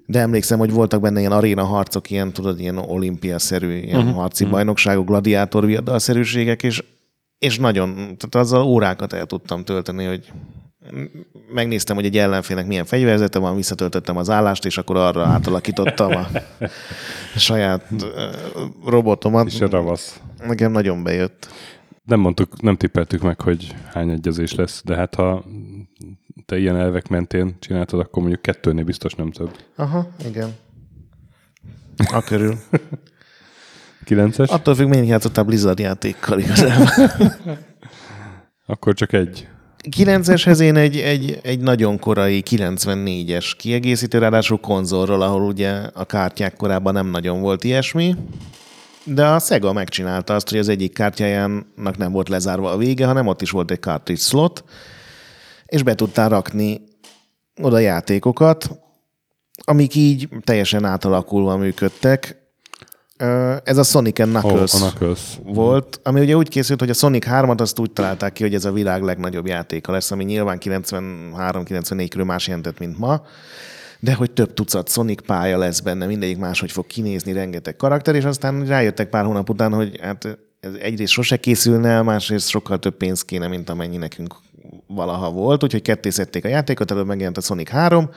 [0.06, 4.16] de emlékszem, hogy voltak benne ilyen aréna harcok, ilyen, tudod, ilyen olimpiaszerű, ilyen uh-huh.
[4.16, 4.58] harci uh-huh.
[4.58, 6.84] bajnokságok, gladiátor viadalszerűségek, és,
[7.38, 10.32] és nagyon, tehát azzal órákat el tudtam tölteni, hogy
[11.54, 16.28] megnéztem, hogy egy ellenfélnek milyen fegyverzete van, visszatöltöttem az állást, és akkor arra átalakítottam a
[17.36, 17.88] saját
[18.86, 19.48] robotomat.
[19.48, 20.20] És a ravasz.
[20.48, 21.50] Nekem nagyon bejött.
[22.04, 25.46] Nem mondtuk, nem tippeltük meg, hogy hány egyezés lesz, de hát ha
[26.46, 29.58] te ilyen elvek mentén csináltad, akkor mondjuk kettőnél biztos nem több.
[29.76, 30.56] Aha, igen.
[32.12, 32.58] A körül.
[34.06, 34.50] Kilences?
[34.50, 36.88] Attól függ, mennyit játszottál Blizzard játékkal igazából.
[38.66, 39.48] akkor csak egy.
[39.90, 46.56] 9-eshez én egy, egy, egy nagyon korai 94-es kiegészítő, ráadásul konzolról, ahol ugye a kártyák
[46.56, 48.16] korában nem nagyon volt ilyesmi,
[49.04, 53.28] de a Sega megcsinálta azt, hogy az egyik kártyájának nem volt lezárva a vége, hanem
[53.28, 54.64] ott is volt egy cartridge slot,
[55.66, 56.82] és be tudtál rakni
[57.62, 58.70] oda játékokat,
[59.64, 62.41] amik így teljesen átalakulva működtek,
[63.64, 67.26] ez a Sonic and Knuckles, oh, Knuckles volt, ami ugye úgy készült, hogy a Sonic
[67.30, 72.08] 3-at azt úgy találták ki, hogy ez a világ legnagyobb játéka lesz, ami nyilván 93-94
[72.10, 73.22] körül más jelentett, mint ma,
[74.00, 78.24] de hogy több tucat Sonic pálya lesz benne, mindegyik máshogy fog kinézni, rengeteg karakter, és
[78.24, 82.96] aztán rájöttek pár hónap után, hogy hát ez egyrészt sose készülne el, másrészt sokkal több
[82.96, 84.36] pénz kéne, mint amennyi nekünk
[84.88, 88.10] valaha volt, úgyhogy kettészedték a játékot, előbb megjelent a Sonic 3,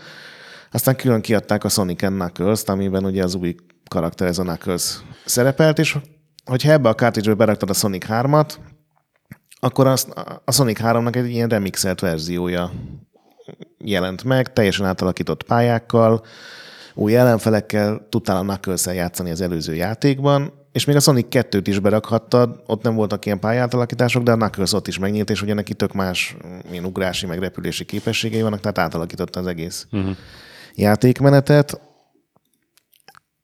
[0.71, 3.55] aztán külön kiadták a Sonic and Knuckles-t, amiben ugye az új
[3.89, 5.99] karakter ez a Knuckles szerepelt, és
[6.45, 8.55] hogyha ebbe a cartridge beraktad a Sonic 3-at,
[9.61, 10.09] akkor azt,
[10.45, 12.71] a Sonic 3-nak egy ilyen remixelt verziója
[13.79, 16.25] jelent meg, teljesen átalakított pályákkal,
[16.95, 21.79] új ellenfelekkel, tudtál a knuckles játszani az előző játékban, és még a Sonic 2-t is
[21.79, 25.75] berakhattad, ott nem voltak ilyen pályátalakítások, de a Knuckles ott is megnyílt, és ugye neki
[25.75, 26.37] tök más
[26.71, 30.17] ilyen ugrási, meg repülési képességei vannak, tehát átalakította az egész uh-huh.
[30.75, 31.81] játékmenetet.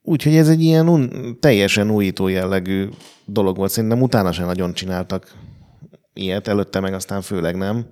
[0.02, 2.88] Úgyhogy ez egy ilyen un- teljesen újító jellegű
[3.24, 3.70] dolog volt.
[3.70, 5.32] Szerintem utána sem nagyon csináltak
[6.14, 7.86] ilyet, előtte meg aztán főleg nem.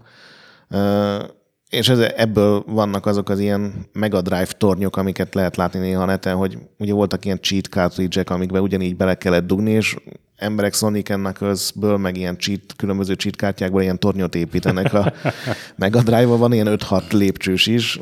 [1.70, 6.36] És ez, ebből vannak azok az ilyen Mega Drive tornyok, amiket lehet látni néha neten,
[6.36, 9.96] hogy ugye voltak ilyen cheat cartridge-ek, amikbe ugyanígy bele kellett dugni, és
[10.36, 14.92] emberek Sonic közből, meg ilyen cheat, különböző cheat kártyákból ilyen tornyot építenek.
[14.94, 15.12] A
[15.76, 18.00] Mega drive van ilyen 5-6 lépcsős is.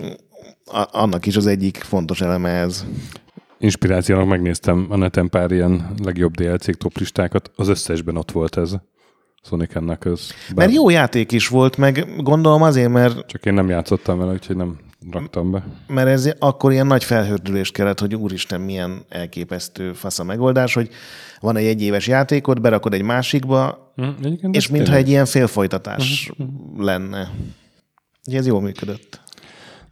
[0.90, 2.84] Annak is az egyik fontos eleme ez
[3.58, 8.74] inspirációnak megnéztem a neten pár ilyen legjobb DLC top listákat, az összesben ott volt ez.
[9.42, 10.32] Sonic Knuckles.
[10.48, 10.66] Bár...
[10.66, 13.26] Mert jó játék is volt, meg gondolom azért, mert...
[13.26, 14.78] Csak én nem játszottam vele, úgyhogy nem
[15.10, 15.64] raktam be.
[15.86, 20.88] Mert ez akkor ilyen nagy felhördülést kellett, hogy úristen, milyen elképesztő fasz a megoldás, hogy
[21.40, 24.08] van egy egyéves játékot, berakod egy másikba, mm,
[24.50, 26.82] és mintha egy ilyen félfolytatás mm-hmm.
[26.82, 27.30] lenne.
[28.26, 29.20] Ugye ez jól működött.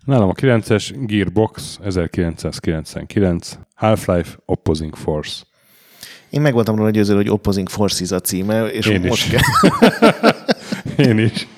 [0.04, 5.44] Nálam a 9-es Gearbox 1999 Half-Life Opposing Force.
[6.30, 9.40] Én meg voltam róla győződve, hogy Opposing Forces a címe, és Én most is.
[9.40, 9.40] kell.
[11.06, 11.48] Én is.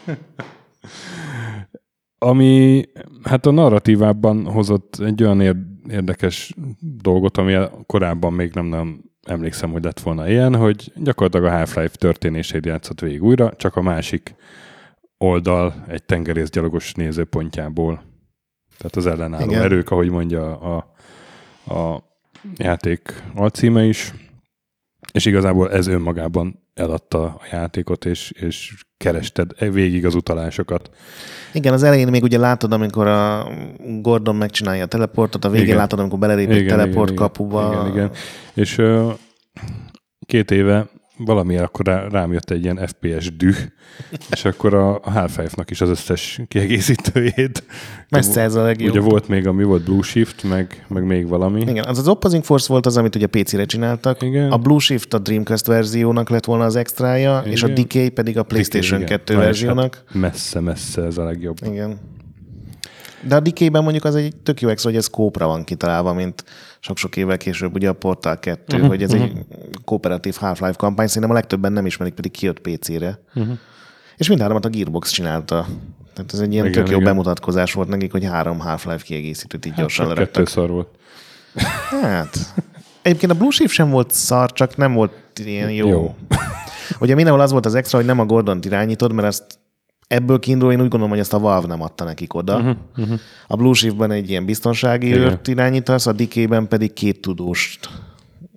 [2.18, 2.85] Ami
[3.22, 5.56] hát a narratívában hozott egy olyan ér-
[5.90, 7.56] érdekes dolgot, ami
[7.87, 13.00] korábban még nem, nem emlékszem, hogy lett volna ilyen, hogy gyakorlatilag a Half-Life történését játszott
[13.00, 14.35] végig újra, csak a másik
[15.18, 18.02] oldal egy tengerészgyalogos nézőpontjából.
[18.78, 19.48] Tehát az ellenálló Igen.
[19.48, 19.62] Igen.
[19.62, 20.76] erők, ahogy mondja a,
[21.74, 22.02] a
[22.56, 24.12] játék alcíme is.
[25.12, 30.90] És igazából ez önmagában eladta a játékot, és, és kerested végig az utalásokat.
[31.52, 33.48] Igen, az elején még ugye látod, amikor a
[34.00, 35.76] Gordon megcsinálja a teleportot, a végén Igen.
[35.76, 37.72] látod, amikor belelép egy teleport kapuba.
[37.72, 38.10] Igen, igen.
[38.54, 39.10] És ö,
[40.26, 43.57] két éve valamiért akkor rá, rám jött egy ilyen FPS düh,
[44.31, 47.64] és akkor a, Half-Life-nak is az összes kiegészítőjét.
[48.09, 48.90] Messze ez a legjobb.
[48.90, 51.61] Ugye volt még, ami volt Blue Shift, meg, meg még valami.
[51.61, 54.22] Igen, az az Opposing Force volt az, amit ugye PC-re csináltak.
[54.22, 54.50] Igen.
[54.50, 57.85] A Blue Shift a Dreamcast verziónak lett volna az extrája, és a Igen.
[57.85, 59.18] Decay pedig a PlayStation Igen.
[59.18, 60.02] 2 Na, és verziónak.
[60.07, 61.57] Hát messze-messze ez a legjobb.
[61.64, 61.98] Igen.
[63.28, 66.44] De a Decay-ben mondjuk az egy tök jó extra, hogy ez kópra van kitalálva, mint
[66.80, 69.32] sok-sok évvel később ugye a Portal 2, Mhm, uh-huh, hogy ez egy
[69.84, 73.18] kooperatív Half-Life kampány, szerintem a legtöbben nem ismerik, pedig kijött PC-re.
[73.34, 73.42] Mhm.
[73.42, 73.58] Uh-huh.
[74.16, 75.66] És mindhármat a Gearbox csinálta.
[76.14, 77.08] Tehát ez egy ilyen Igen, tök jó igen.
[77.08, 80.44] bemutatkozás volt nekik, hogy három Half-Life kiegészítőt így gyorsan Csak leraktak.
[80.44, 80.88] kettőszor volt.
[82.02, 82.38] Hát,
[83.02, 85.88] egyébként a Blue Shift sem volt szar, csak nem volt ilyen jó.
[85.88, 86.14] jó.
[87.00, 89.44] Ugye mindenhol az volt az extra, hogy nem a Gordon irányítod, mert ezt
[90.09, 92.57] ebből kiindulva én úgy gondolom, hogy ezt a Valve nem adta nekik oda.
[92.57, 93.19] Uh-huh, uh-huh.
[93.47, 95.21] A Blue Shiftben egy ilyen biztonsági Igen.
[95.21, 97.88] őrt irányítasz, a Decay-ben pedig két tudóst.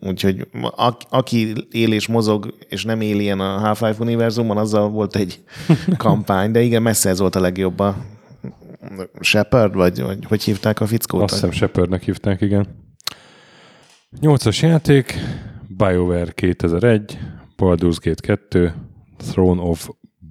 [0.02, 5.16] Úgyhogy a, aki él és mozog, és nem él ilyen a Half-Life univerzumban, azzal volt
[5.16, 5.40] egy
[5.98, 7.96] kampány, de igen, messze ez volt a legjobb a
[9.20, 11.22] Shepard, vagy, vagy hogy hívták a fickót?
[11.22, 12.68] Azt hiszem Shepardnek hívták, igen.
[14.20, 15.20] Nyolcas játék,
[15.68, 17.20] BioWare 2001,
[17.58, 18.74] Baldur's Gate 2,
[19.18, 19.90] Throne of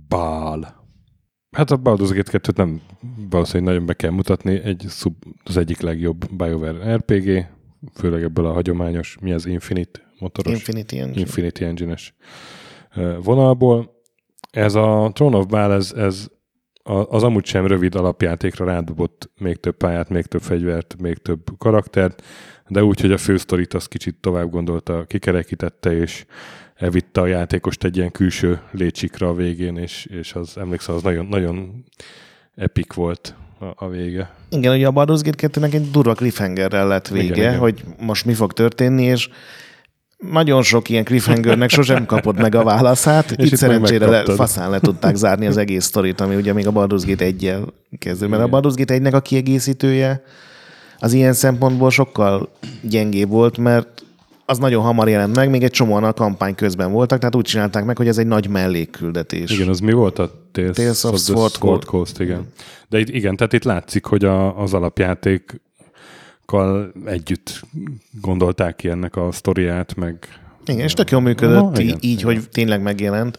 [0.09, 0.78] Baal.
[1.51, 2.81] Hát a Baldur's Gate 2-t nem
[3.31, 7.47] valószínűleg nagyon be kell mutatni, egy szub, az egyik legjobb BioWare RPG,
[7.95, 11.21] főleg ebből a hagyományos, mi az Infinite motoros, Infinity Engine.
[11.21, 12.15] Infinity Engine-es
[13.23, 13.97] vonalból.
[14.51, 16.29] Ez a Throne of Baal, ez, ez
[17.09, 22.23] az amúgy sem rövid alapjátékra rádobott még több pályát, még több fegyvert, még több karaktert,
[22.69, 26.27] de úgy, hogy a fősztorit azt kicsit tovább gondolta, kikerekítette, és
[26.79, 31.27] elvitte a játékost egy ilyen külső létsikra a végén, és, és az, emlékszem, az nagyon,
[31.27, 31.85] nagyon
[32.57, 34.35] epic volt a, a vége.
[34.51, 38.25] Igen, ugye a Baldur's Gate 2-nek egy durva cliffhangerrel lett vége, Igen, igen, hogy most
[38.25, 39.29] mi fog történni, és
[40.19, 43.31] nagyon sok ilyen cliffhangernek sosem kapod meg a válaszát.
[43.31, 46.67] És Itt itt szerencsére le, faszán le tudták zárni az egész sztorit, ami ugye még
[46.67, 47.55] a Baldur's Gate 1
[47.99, 48.27] kezdő.
[48.27, 50.23] Mert a Baldur's Gate 1-nek a kiegészítője
[50.99, 52.49] az ilyen szempontból sokkal
[52.83, 54.03] gyengébb volt, mert
[54.51, 57.85] az nagyon hamar jelent meg, még egy csomóan a kampány közben voltak, tehát úgy csinálták
[57.85, 59.51] meg, hogy ez egy nagy mellékküldetés.
[59.51, 62.47] Igen, az mi volt a Tales, Tales of the Sword Sword Coast, igen.
[62.89, 65.61] De itt, igen, tehát itt látszik, hogy a, az alapjátékkal
[67.05, 67.61] együtt
[68.21, 70.29] gondolták ki ennek a sztoriát, meg
[70.67, 72.25] Igen, és tök jól működött Aha, igen, így, igen.
[72.25, 73.39] hogy tényleg megjelent.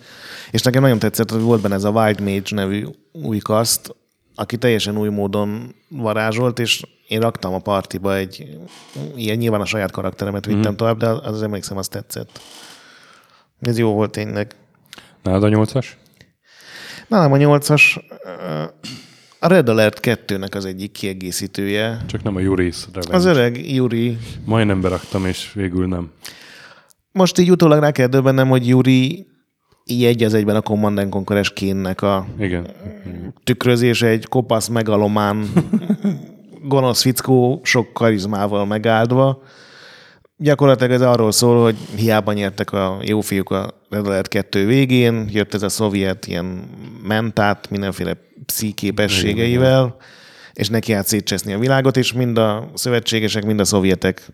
[0.51, 3.95] És nekem nagyon tetszett, hogy volt benne ez a Wild Mage nevű új kaszt,
[4.35, 8.57] aki teljesen új módon varázsolt, és én raktam a partiba egy,
[9.15, 10.71] ilyen nyilván a saját karakteremet vittem Mhm.
[10.71, 10.75] mm.
[10.75, 12.39] tovább, de az, az emlékszem, az tetszett.
[13.59, 14.55] Ez jó volt tényleg.
[15.23, 15.97] nálad a nyolcas?
[17.07, 17.99] Nálam a nyolcas,
[19.39, 22.01] a Red Alert 2-nek az egyik kiegészítője.
[22.07, 23.15] Csak nem a Juris Revenge.
[23.15, 24.17] Az öreg Yuri.
[24.45, 26.11] Majdnem beraktam, és végül nem.
[27.11, 29.27] Most így utólag rá kell döbbennem, hogy Yuri
[29.85, 32.67] így egy az egyben a Command and Conquer Kénnek a Igen.
[33.43, 35.47] tükrözése egy kopasz, megalomán,
[36.69, 39.41] gonosz fickó, sok karizmával megáldva.
[40.37, 45.29] Gyakorlatilag ez arról szól, hogy hiába nyertek a jó fiúk a Red Alert 2 végén,
[45.31, 46.69] jött ez a szovjet ilyen
[47.03, 49.95] mentát, mindenféle pszi képességeivel,
[50.53, 54.31] és neki át szétcseszni a világot, és mind a szövetségesek, mind a szovjetek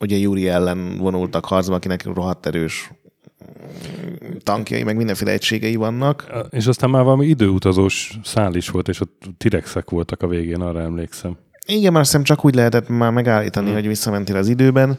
[0.00, 2.90] ugye Júri ellen vonultak harcba, akinek rohadt erős
[4.42, 6.26] tankjai, meg mindenféle egységei vannak.
[6.50, 10.80] És aztán már valami időutazós szál is volt, és ott T-rexek voltak a végén, arra
[10.80, 11.36] emlékszem.
[11.66, 13.74] Igen, mert azt csak úgy lehetett már megállítani, hmm.
[13.74, 14.98] hogy visszamentél az időben.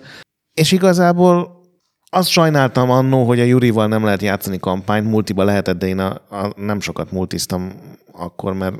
[0.53, 1.63] És igazából
[2.09, 6.11] azt sajnáltam annó, hogy a Jurival nem lehet játszani kampányt, multiba lehetett, de én a,
[6.29, 7.71] a, nem sokat multiztam
[8.11, 8.75] akkor, mert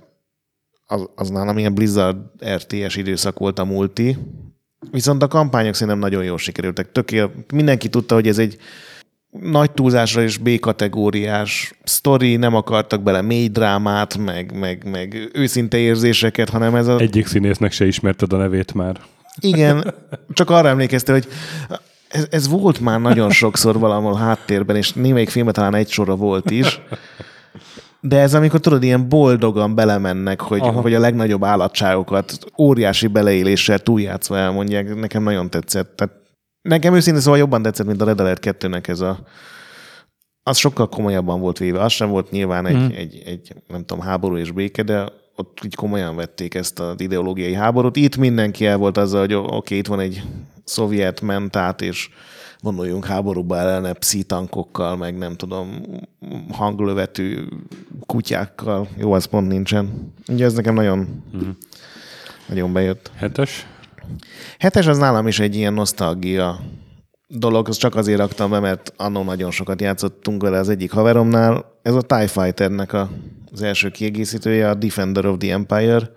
[0.86, 2.18] az, az nálam ilyen Blizzard
[2.54, 4.18] RTS időszak volt a multi.
[4.92, 6.92] Viszont a kampányok szerintem nagyon jól sikerültek.
[6.92, 8.58] Tökél, mindenki tudta, hogy ez egy
[9.42, 16.50] nagy túlzásra és B-kategóriás sztori, nem akartak bele mély drámát, meg, meg, meg őszinte érzéseket,
[16.50, 17.00] hanem ez a...
[17.00, 19.00] Egyik színésznek se ismerted a nevét már.
[19.40, 19.94] Igen,
[20.34, 21.28] csak arra emlékezte, hogy
[22.08, 26.52] ez, ez volt már nagyon sokszor valahol háttérben, és némelyik filmet talán egy sorra volt
[26.52, 26.82] is.
[28.00, 34.38] De ez amikor tudod, ilyen boldogan belemennek, hogy, hogy a legnagyobb állatságokat óriási beleéléssel túljátszva
[34.38, 35.96] elmondják, nekem nagyon tetszett.
[35.96, 36.14] Tehát
[36.66, 39.20] nekem őszintén szóval jobban tetszett, mint a Red Alert 2-nek ez a
[40.48, 41.82] az sokkal komolyabban volt véve.
[41.82, 42.90] Az sem volt nyilván egy, mm.
[42.96, 45.06] egy, egy, nem tudom, háború és béke, de
[45.36, 47.96] ott így komolyan vették ezt az ideológiai háborút.
[47.96, 50.24] Itt mindenki el volt azzal, hogy oké, okay, itt van egy
[50.64, 52.10] szovjet mentát, és
[52.62, 55.86] vonuljunk háborúba ellene pszitankokkal, meg nem tudom,
[56.52, 57.44] hanglövetű
[58.06, 58.88] kutyákkal.
[58.98, 60.14] Jó, az pont nincsen.
[60.28, 61.50] Ugye ez nekem nagyon, mm.
[62.48, 63.12] nagyon bejött.
[63.16, 63.68] Hetes?
[64.60, 66.60] Hetes az nálam is egy ilyen nosztalgia
[67.28, 71.80] dolog, az csak azért raktam be, mert annó nagyon sokat játszottunk vele az egyik haveromnál.
[71.82, 73.10] Ez a TIE Fighternek a,
[73.52, 76.12] az első kiegészítője, a Defender of the Empire.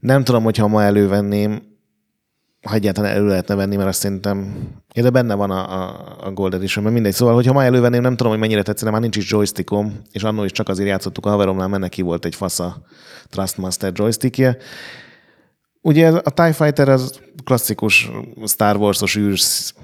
[0.00, 1.70] Nem tudom, hogyha ma elővenném,
[2.62, 4.54] ha egyáltalán elő lehetne venni, mert azt szerintem,
[4.94, 7.14] de benne van a, a, a Gold Edition, mert mindegy.
[7.14, 10.44] Szóval, hogyha ma elővenném, nem tudom, hogy mennyire tetszene, már nincs is joystickom, és annól
[10.44, 12.82] is csak azért játszottuk a haveromnál, mert neki volt egy fasza
[13.28, 14.56] Trustmaster joystickje,
[15.84, 18.10] Ugye a TIE Fighter az klasszikus
[18.46, 19.38] Star Wars-os űr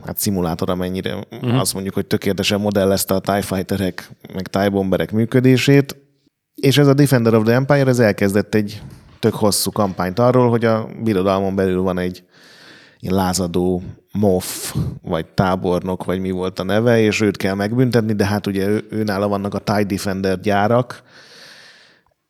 [0.06, 1.60] hát szimulátor, amennyire uh-huh.
[1.60, 5.96] azt mondjuk, hogy tökéletesen modellezte a TIE Fighterek, meg TIE Bomberek működését,
[6.54, 8.82] és ez a Defender of the Empire, ez elkezdett egy
[9.18, 12.24] tök hosszú kampányt arról, hogy a birodalmon belül van egy
[13.00, 13.82] ilyen lázadó
[14.12, 18.66] moff, vagy tábornok, vagy mi volt a neve, és őt kell megbüntetni, de hát ugye
[18.66, 21.02] ő, őnála vannak a TIE Defender gyárak,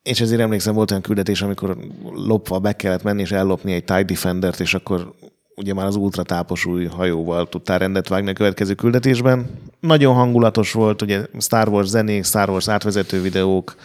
[0.08, 1.76] és ezért emlékszem, volt olyan küldetés, amikor
[2.14, 5.14] lopva be kellett menni és ellopni egy TIE Defendert, és akkor
[5.56, 9.50] ugye már az ultratápos új hajóval tudtál rendet vágni a következő küldetésben.
[9.80, 13.76] Nagyon hangulatos volt, ugye Star Wars zenék, Star Wars átvezető videók,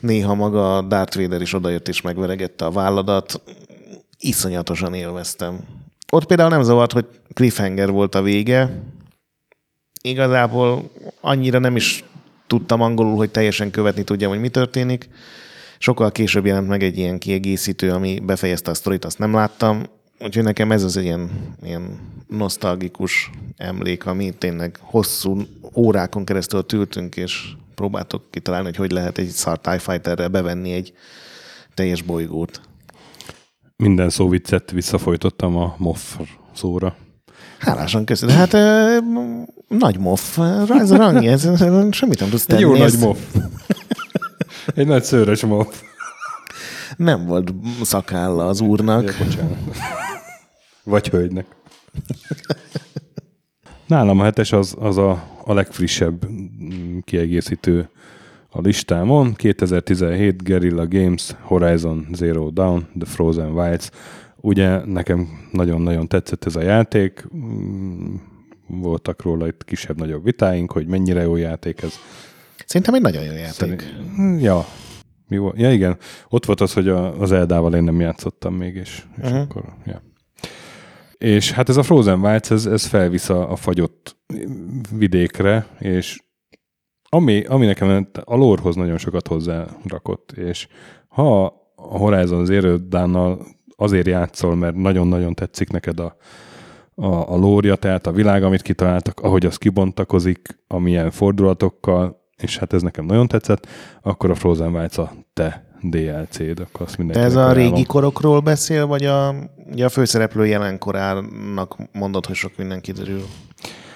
[0.00, 3.40] néha maga Darth Vader is odajött és megveregette a válladat.
[4.18, 5.58] Iszonyatosan élveztem.
[6.12, 8.82] Ott például nem zavart, hogy cliffhanger volt a vége.
[10.02, 10.90] Igazából
[11.20, 12.04] annyira nem is
[12.50, 15.08] tudtam angolul, hogy teljesen követni tudjam, hogy mi történik.
[15.78, 19.82] Sokkal később jelent meg egy ilyen kiegészítő, ami befejezte a sztorit, azt nem láttam.
[20.20, 21.30] Úgyhogy nekem ez az ilyen,
[21.62, 21.98] ilyen
[22.28, 25.42] nosztalgikus emlék, ami tényleg hosszú
[25.74, 30.92] órákon keresztül tültünk, és próbáltok kitalálni, hogy hogy lehet egy szar TIE Fighterrel bevenni egy
[31.74, 32.60] teljes bolygót.
[33.76, 36.18] Minden szó viccet visszafolytottam a MOFF
[36.54, 36.96] szóra.
[37.58, 38.36] Hálásan köszönöm.
[38.36, 38.52] Hát
[39.68, 40.38] nagy moff,
[40.68, 41.48] ez rangi, ez,
[41.90, 42.62] semmit nem tudsz tenni.
[42.62, 42.92] Egy jó ez...
[42.92, 43.18] nagy moff.
[44.74, 45.74] Egy nagy szőrös moff.
[46.96, 49.04] Nem volt szakálla az úrnak.
[49.04, 49.56] Ja, bocsánat.
[50.84, 51.46] Vagy hölgynek.
[53.86, 56.26] Nálam a hetes az, az a, a legfrissebb
[57.04, 57.88] kiegészítő
[58.50, 59.34] a listámon.
[59.34, 63.90] 2017 Guerrilla Games Horizon Zero Dawn The Frozen Wilds.
[64.40, 67.28] Ugye nekem nagyon-nagyon tetszett ez a játék
[68.66, 71.94] voltak róla itt kisebb-nagyobb vitáink, hogy mennyire jó játék ez.
[72.66, 73.52] Szerintem egy nagyon jó játék.
[73.52, 74.64] Szerint, ja.
[75.28, 75.58] Mi volt?
[75.58, 75.96] Ja igen,
[76.28, 79.40] ott volt az, hogy a, az Eldával én nem játszottam még, és, és uh-huh.
[79.40, 80.02] akkor, ja.
[81.18, 84.16] És hát ez a Frozen Wilds, ez, ez felvisz a, a fagyott
[84.92, 86.22] vidékre, és
[87.08, 90.68] ami, ami nekem a lórhoz nagyon sokat hozzá rakott, és
[91.08, 91.44] ha
[91.76, 93.46] a Horizon Zero Dawn-nal
[93.80, 96.16] azért játszol, mert nagyon-nagyon tetszik neked a,
[96.94, 102.72] a, a lória, tehát a világ, amit kitaláltak, ahogy az kibontakozik, amilyen fordulatokkal, és hát
[102.72, 103.66] ez nekem nagyon tetszett,
[104.02, 108.86] akkor a Frozen Wilds a te DLC-d, akkor azt De ez a régi korokról beszél,
[108.86, 109.34] vagy a,
[109.72, 113.22] ugye a főszereplő jelenkorának mondod, hogy sok minden kiderül?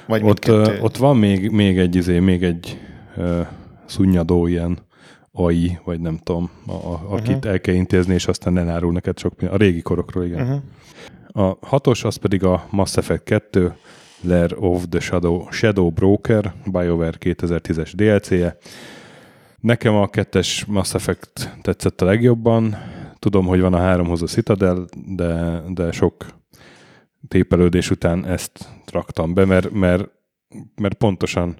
[0.07, 2.81] Vagy ott, ott van még, még egy, izé, még egy
[3.17, 3.47] uh,
[3.87, 4.79] szunnyadó ilyen
[5.37, 7.53] AI, vagy nem tudom, a, a, akit uh-huh.
[7.53, 10.41] el kell intézni, és aztán nem árul neked sok A régi korokról, igen.
[10.43, 10.63] Uh-huh.
[11.47, 13.75] A hatos az pedig a Mass Effect 2
[14.21, 18.57] Lair of the Shadow, Shadow Broker, BioWare 2010-es DLC-je.
[19.61, 22.77] Nekem a kettes Mass Effect tetszett a legjobban.
[23.19, 26.27] Tudom, hogy van a háromhoz a Citadel, de, de sok
[27.29, 30.09] tépelődés után ezt raktam be, mert, mert,
[30.81, 31.57] mert pontosan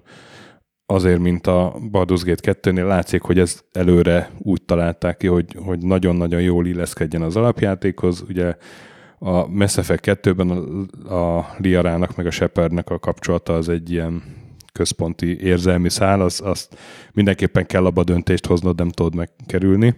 [0.85, 5.79] azért, mint a Baldur's Gate 2-nél látszik, hogy ez előre úgy találták ki, hogy, hogy
[5.79, 8.23] nagyon-nagyon jól illeszkedjen az alapjátékhoz.
[8.27, 8.55] Ugye
[9.19, 14.23] a Mass Effect 2-ben a, a Liarának meg a Shepardnek a kapcsolata az egy ilyen
[14.71, 16.77] központi érzelmi szál, az, azt
[17.13, 19.95] mindenképpen kell abba döntést hoznod, nem tudod megkerülni.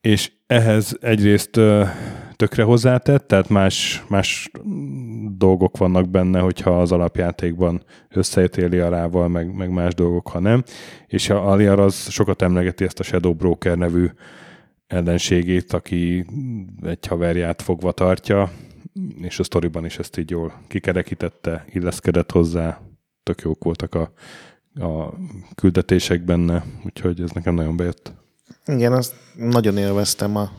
[0.00, 1.60] És ehhez egyrészt
[2.38, 4.50] tökre hozzátett, tehát más, más
[5.36, 10.62] dolgok vannak benne, hogyha az alapjátékban összejött Liarával, meg, meg más dolgok, ha nem.
[11.06, 14.06] És a Liar az sokat emlegeti ezt a Shadow Broker nevű
[14.86, 16.26] ellenségét, aki
[16.82, 18.50] egy haverját fogva tartja,
[19.20, 22.80] és a sztoriban is ezt így jól kikerekítette, illeszkedett hozzá,
[23.22, 24.12] tök jók voltak a,
[24.84, 25.14] a
[25.54, 28.12] küldetések benne, úgyhogy ez nekem nagyon bejött.
[28.66, 30.50] Igen, azt nagyon élveztem a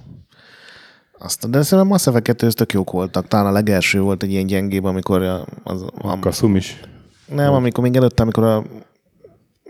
[1.19, 3.27] azt, de szerintem a Mass Effect 2 tök jók voltak.
[3.27, 6.79] Talán a legelső volt egy ilyen gyengébb, amikor a, az, a Kaszum is.
[7.25, 8.63] Nem, amikor még előtte, amikor a,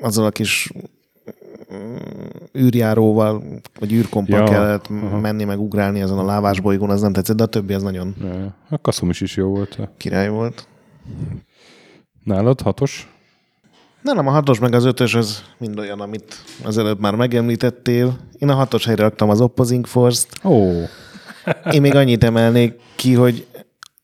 [0.02, 0.72] azzal a kis
[1.74, 1.96] mm,
[2.58, 3.44] űrjáróval,
[3.80, 5.20] vagy űrkompal ja, kellett aha.
[5.20, 8.16] menni, meg ugrálni ezen a lávás bolygón, az nem tetszett, de a többi az nagyon
[8.22, 9.90] ja, A Kaszum is is jó volt.
[9.98, 10.68] Király volt.
[12.24, 13.14] Nálad hatos?
[14.02, 18.18] Nem, nem, a hatos meg az ötös az mind olyan, amit az előbb már megemlítettél.
[18.38, 20.30] Én a hatos helyre raktam az Opposing Force-t.
[20.44, 20.52] Ó.
[20.52, 20.90] Oh.
[21.72, 23.48] Én még annyit emelnék ki, hogy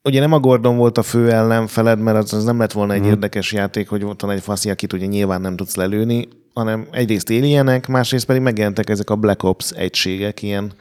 [0.04, 3.00] ugye nem a Gordon volt a fő ellenfeled, mert az, az nem lett volna egy
[3.00, 3.10] hmm.
[3.10, 7.30] érdekes játék, hogy ott van egy faszi, akit ugye nyilván nem tudsz lelőni, hanem egyrészt
[7.30, 10.72] éljenek, másrészt pedig megjelentek ezek a Black Ops egységek, ilyen,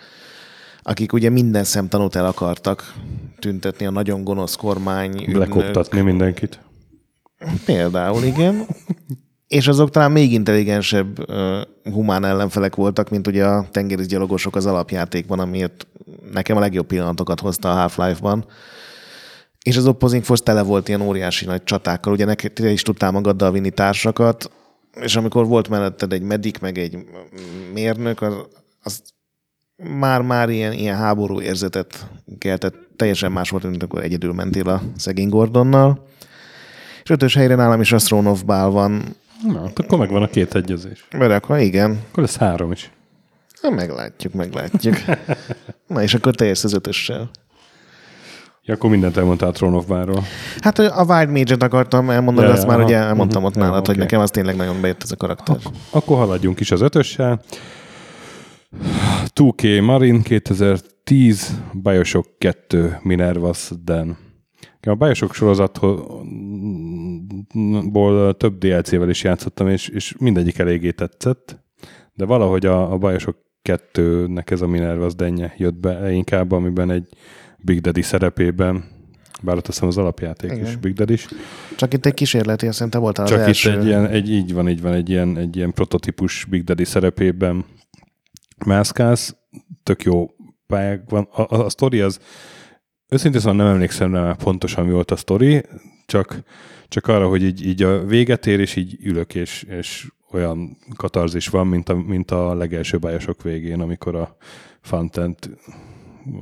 [0.82, 2.94] akik ugye minden szemtanút el akartak
[3.38, 5.24] tüntetni a nagyon gonosz kormány.
[5.32, 6.61] Black Optatni mindenkit.
[7.64, 8.66] Például, igen.
[9.55, 11.61] És azok talán még intelligensebb uh,
[11.92, 15.86] humán ellenfelek voltak, mint ugye a tengerészgyalogosok az alapjátékban, amiért
[16.32, 18.44] nekem a legjobb pillanatokat hozta a Half-Life-ban.
[19.62, 23.11] És az Opposing Force tele volt ilyen óriási nagy csatákkal, ugye neked te is tudtál
[23.11, 24.50] magaddal vinni társakat,
[25.00, 26.98] és amikor volt melletted egy medik, meg egy
[27.72, 28.34] mérnök, az,
[28.82, 29.02] az
[29.76, 32.07] már-már ilyen, ilyen háború érzetet
[32.38, 32.74] keltett.
[32.96, 36.07] Teljesen más volt, mint amikor egyedül mentél a szegény Gordonnal.
[37.02, 39.22] És ötös helyre nálam is a Throne of Baal van.
[39.43, 41.07] Na, hát akkor megvan a két egyezés.
[41.18, 42.01] Mert akkor igen.
[42.11, 42.91] Akkor lesz három is.
[43.62, 44.97] Na, meglátjuk, meglátjuk.
[45.87, 47.30] Na, és akkor te az ötössel.
[48.66, 50.24] Ja, akkor mindent elmondtál Throne of Bárról.
[50.61, 52.87] Hát a Wild Mage-et akartam elmondani, ja, azt ja, már aha.
[52.87, 53.57] ugye elmondtam uh-huh.
[53.57, 53.95] ott nálad, okay.
[53.95, 55.57] hogy nekem az tényleg nagyon bejött ez a karakter.
[55.57, 57.43] Ak- akkor haladjunk is az ötössel.
[59.35, 64.16] 2K Marine 2010, Bioshock 2, Minerva's Den.
[64.80, 65.35] A Bioshock
[67.53, 71.62] sorozatból több DLC-vel is játszottam, és, és mindegyik eléggé tetszett,
[72.12, 73.38] de valahogy a, a Bioshock
[73.68, 77.09] 2-nek ez a Minerva's denje jött be inkább, amiben egy
[77.59, 78.84] Big Daddy szerepében,
[79.42, 80.64] bár ott hiszem az alapjáték Igen.
[80.64, 81.26] is, Big Daddy is.
[81.76, 84.68] Csak itt egy kísérleti, azt te voltál Csak az itt egy ilyen, egy, így van,
[84.68, 87.64] így van, egy ilyen, egy ilyen prototípus Big Daddy szerepében
[88.66, 89.36] mászkálsz,
[89.82, 90.30] tök jó
[90.66, 91.28] pályák van.
[91.32, 92.18] A, a, a sztori az,
[93.09, 95.62] őszintén szóval nem emlékszem rá pontosan mi volt a sztori,
[96.07, 96.42] csak,
[96.89, 101.49] csak arra, hogy így, így a véget ér, és így ülök, és, és olyan katarzis
[101.49, 104.37] van, mint a, mint a legelső bájosok végén, amikor a
[104.80, 105.51] Fantent,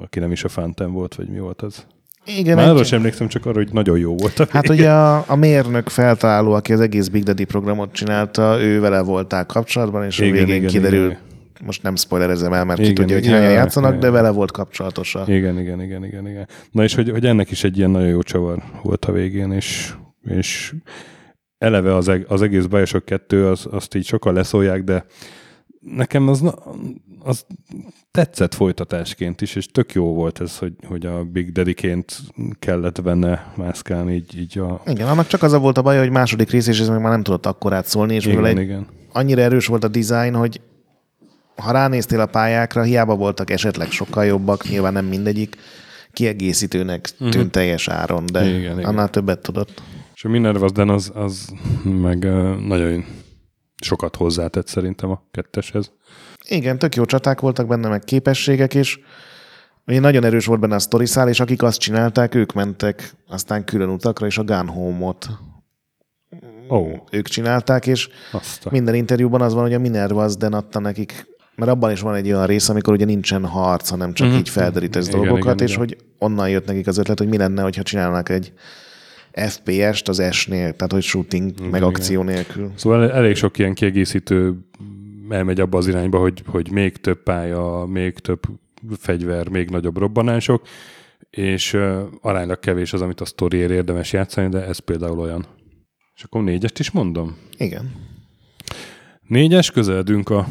[0.03, 1.87] aki nem is a Fanten volt, vagy mi volt az?
[2.25, 4.39] Igen, Már arra sem emlékszem, csak arra, hogy nagyon jó volt.
[4.39, 8.81] A hát ugye a, a mérnök feltaláló, aki az egész Big Daddy programot csinálta, ő
[8.81, 11.19] vele voltál kapcsolatban, és igen, a végén igen, kiderül, igen.
[11.65, 14.01] most nem spoilerezem el, mert igen, ki tudja, hogy hányan játszanak, igen.
[14.01, 15.15] de vele volt kapcsolatos.
[15.15, 15.25] A...
[15.27, 16.49] Igen, igen, igen, igen, igen.
[16.71, 19.95] Na és hogy, hogy ennek is egy ilyen nagyon jó csavar volt a végén, és,
[20.25, 20.75] és
[21.59, 25.05] eleve az, az egész Bioshock 2, az, azt így sokan leszólják, de
[25.81, 26.55] nekem az,
[27.19, 27.47] az
[28.11, 32.19] tetszett folytatásként is, és tök jó volt ez, hogy, hogy a Big Daddy-ként
[32.59, 34.83] kellett benne mászkálni így, így a...
[34.87, 37.11] Igen, annak csak az a volt a baj, hogy második rész, és ez meg már
[37.11, 38.87] nem tudott akkor átszólni, és igen, egy igen.
[39.13, 40.61] annyira erős volt a design, hogy
[41.57, 45.57] ha ránéztél a pályákra, hiába voltak esetleg sokkal jobbak, nyilván nem mindegyik,
[46.13, 47.51] kiegészítőnek tűnt uh-huh.
[47.51, 49.11] teljes áron, de igen, annál igen.
[49.11, 49.83] többet tudott.
[50.23, 51.53] És a Minervas az, az
[51.85, 52.19] meg
[52.67, 53.05] nagyon
[53.83, 55.93] sokat hozzátett szerintem a ketteshez.
[56.49, 59.01] Igen, tök jó csaták voltak benne, meg képességek is.
[59.87, 63.89] Ugye nagyon erős volt benne a sztoriszál, és akik azt csinálták, ők mentek aztán külön
[63.89, 65.29] utakra, és a Gun Home-ot
[66.69, 66.93] oh.
[67.11, 68.71] ők csinálták, és Azta.
[68.71, 72.15] minden interjúban az van, hogy a Minerva az den adta nekik, mert abban is van
[72.15, 74.37] egy olyan rész, amikor ugye nincsen harc, hanem csak mm-hmm.
[74.37, 75.79] így felderítesz igen, dolgokat, igen, és igen.
[75.79, 78.53] hogy onnan jött nekik az ötlet, hogy mi lenne, hogyha csinálnak egy
[79.33, 82.71] FPS-t az S-nél, tehát hogy shooting, igen, meg akció nélkül.
[82.75, 84.57] Szóval elég sok ilyen kiegészítő
[85.29, 88.41] elmegy abba az irányba, hogy, hogy még több pálya, még több
[88.99, 90.67] fegyver, még nagyobb robbanások,
[91.31, 95.47] és uh, aránylag kevés az, amit a sztoriért érdemes játszani, de ez például olyan.
[96.15, 97.37] És akkor négyest is mondom?
[97.57, 97.93] Igen.
[99.27, 100.47] Négyes, közeledünk a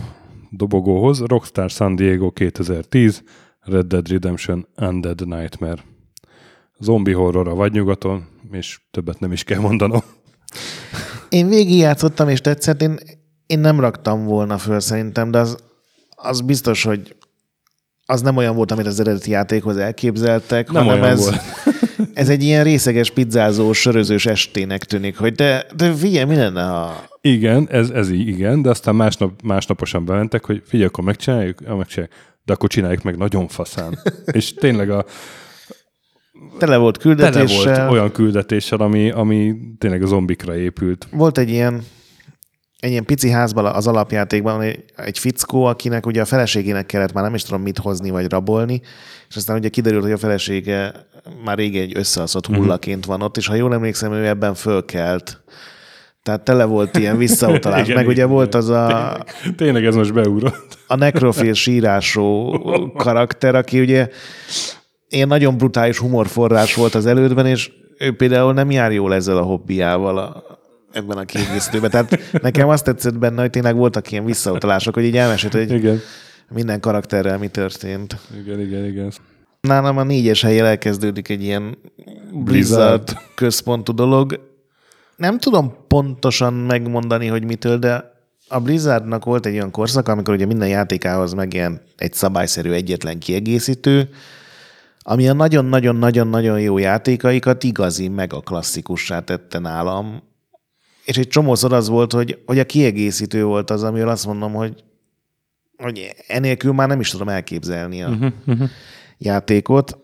[0.49, 1.19] dobogóhoz.
[1.19, 3.23] Rockstar San Diego 2010,
[3.59, 5.83] Red Dead Redemption Undead Nightmare.
[6.79, 10.01] Zombi horror a vadnyugaton, és többet nem is kell mondanom.
[11.29, 12.81] Én végigjátszottam, és tetszett.
[12.81, 12.99] Én,
[13.45, 15.57] én nem raktam volna föl szerintem, de az,
[16.15, 17.15] az biztos, hogy
[18.05, 21.41] az nem olyan volt, amit az eredeti játékhoz elképzeltek, nem hanem ez, volt.
[22.13, 27.05] ez egy ilyen részeges, pizzázó, sörözős estének tűnik, hogy de, de figyelj, mi lenne, ha...
[27.21, 31.75] Igen, ez, ez így, igen, de aztán másnap, másnaposan bementek, hogy figyelj, akkor megcsináljuk, ja,
[31.75, 33.99] megcsináljuk, de akkor csináljuk meg nagyon faszán.
[34.31, 35.05] És tényleg a,
[36.57, 37.75] tele volt tele küldetéssel.
[37.77, 41.07] volt olyan küldetéssel, ami, ami tényleg a zombikra épült.
[41.11, 41.83] Volt egy ilyen,
[42.79, 47.23] egy ilyen pici házban az alapjátékban egy, egy fickó, akinek ugye a feleségének kellett már
[47.23, 48.81] nem is tudom mit hozni vagy rabolni,
[49.29, 50.93] és aztán ugye kiderült, hogy a felesége
[51.43, 55.41] már rég egy összeaszott hullaként van ott, és ha jól emlékszem, ő ebben fölkelt.
[56.23, 57.83] Tehát tele volt ilyen visszautalás.
[57.85, 59.17] Igen, Meg ugye volt az a,
[59.55, 60.77] Tényleg ez most beugrott.
[60.87, 62.59] a nekrofil sírásó
[63.03, 64.09] karakter, aki ugye
[65.11, 69.41] ilyen nagyon brutális humorforrás volt az elődben, és ő például nem jár jól ezzel a
[69.41, 70.43] hobbiával a,
[70.91, 71.89] ebben a kiegészítőben.
[71.89, 75.99] Tehát nekem azt tetszett benne, hogy tényleg voltak ilyen visszautalások, hogy így elmesélt, hogy Igen.
[76.49, 78.17] minden karakterrel mi történt.
[78.41, 79.11] Igen, igen, igen.
[79.61, 81.77] Nálam a négyes helyen elkezdődik egy ilyen
[82.31, 83.13] Blizzard, Blizzard.
[83.35, 84.39] központú dolog.
[85.15, 88.11] Nem tudom pontosan megmondani, hogy mitől, de
[88.47, 94.09] a Blizzardnak volt egy olyan korszak, amikor ugye minden játékához megjelent egy szabályszerű egyetlen kiegészítő,
[95.01, 100.23] ami a nagyon-nagyon-nagyon-nagyon jó játékaikat igazi, meg a klasszikussá tette nálam.
[101.05, 104.83] És egy csomószor az volt, hogy, hogy a kiegészítő volt az, amiről azt mondom, hogy,
[105.77, 108.69] hogy enélkül már nem is tudom elképzelni a uh-huh, uh-huh.
[109.17, 109.97] játékot.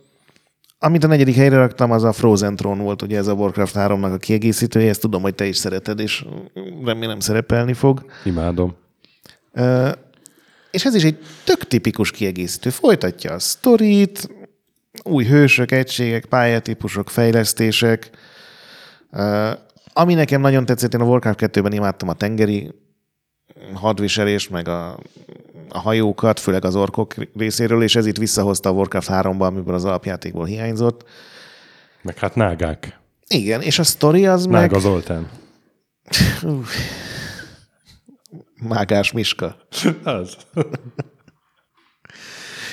[0.79, 4.13] Amit a negyedik helyre raktam, az a Frozen Throne volt, ugye ez a Warcraft 3-nak
[4.13, 6.25] a kiegészítője, ezt tudom, hogy te is szereted, és
[6.83, 8.05] remélem szerepelni fog.
[8.23, 8.75] Imádom.
[9.53, 9.89] Ö,
[10.71, 12.69] és ez is egy tök tipikus kiegészítő.
[12.69, 14.29] Folytatja a sztorit,
[15.03, 18.09] új hősök, egységek, pályatípusok, fejlesztések.
[19.93, 22.71] Ami nekem nagyon tetszett, én a Warcraft 2-ben imádtam a tengeri
[23.73, 24.99] hadviselést, meg a,
[25.69, 29.85] a hajókat, főleg az orkok részéről, és ez itt visszahozta a Warcraft 3-ba, amiből az
[29.85, 31.05] alapjátékból hiányzott.
[32.01, 32.99] Meg hát nágák.
[33.27, 34.61] Igen, és a sztori az meg...
[34.61, 35.29] Nága Zoltán.
[38.61, 39.55] Mágás Miska.
[40.03, 40.37] Az.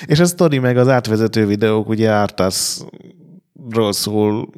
[0.05, 4.49] És a sztori meg az átvezető videók, ugye Artasról szól,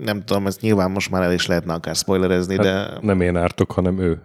[0.00, 3.36] nem tudom, ezt nyilván most már el is lehetne akár spoilerezni, de Hát nem én
[3.36, 4.22] ártok, hanem ő.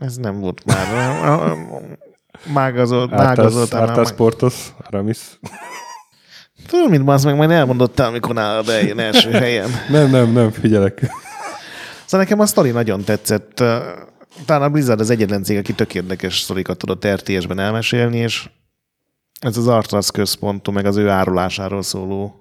[0.00, 0.86] ez nem volt már.
[2.52, 3.74] Mágazott, Ártász, mágazott.
[3.74, 5.18] Ártász Portos, Aramis.
[6.66, 9.70] Tudom, mint az meg majd elmondottál, amikor nálad eljön első helyen.
[9.90, 10.98] Nem, nem, nem, figyelek.
[12.04, 13.54] Szóval nekem a sztori nagyon tetszett.
[14.46, 18.48] Talán a Blizzard az egyetlen cég, aki tök érdekes sztorikat tudott RTS-ben elmesélni, és
[19.44, 22.34] ez az Artas központú, meg az ő árulásáról szóló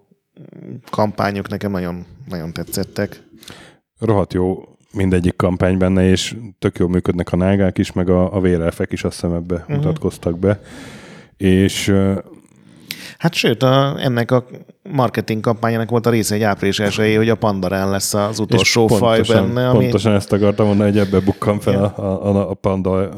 [0.89, 3.23] kampányok nekem nagyon, nagyon tetszettek.
[3.99, 8.39] Rohadt jó mindegyik kampány benne, és tök jól működnek a nágák is, meg a, a
[8.39, 9.75] vérelfek is azt hiszem ebbe uh-huh.
[9.75, 10.61] mutatkoztak be.
[11.37, 11.93] És
[13.23, 14.45] Hát sőt, a, ennek a
[14.91, 18.97] marketing kampányának volt a része egy április elsőjé, hogy a Pandarán lesz az utolsó és
[18.97, 19.79] faj pontosan, benne, ami...
[19.79, 23.09] Pontosan ezt akartam mondani, hogy ebbe bukkan fel a, a, a panda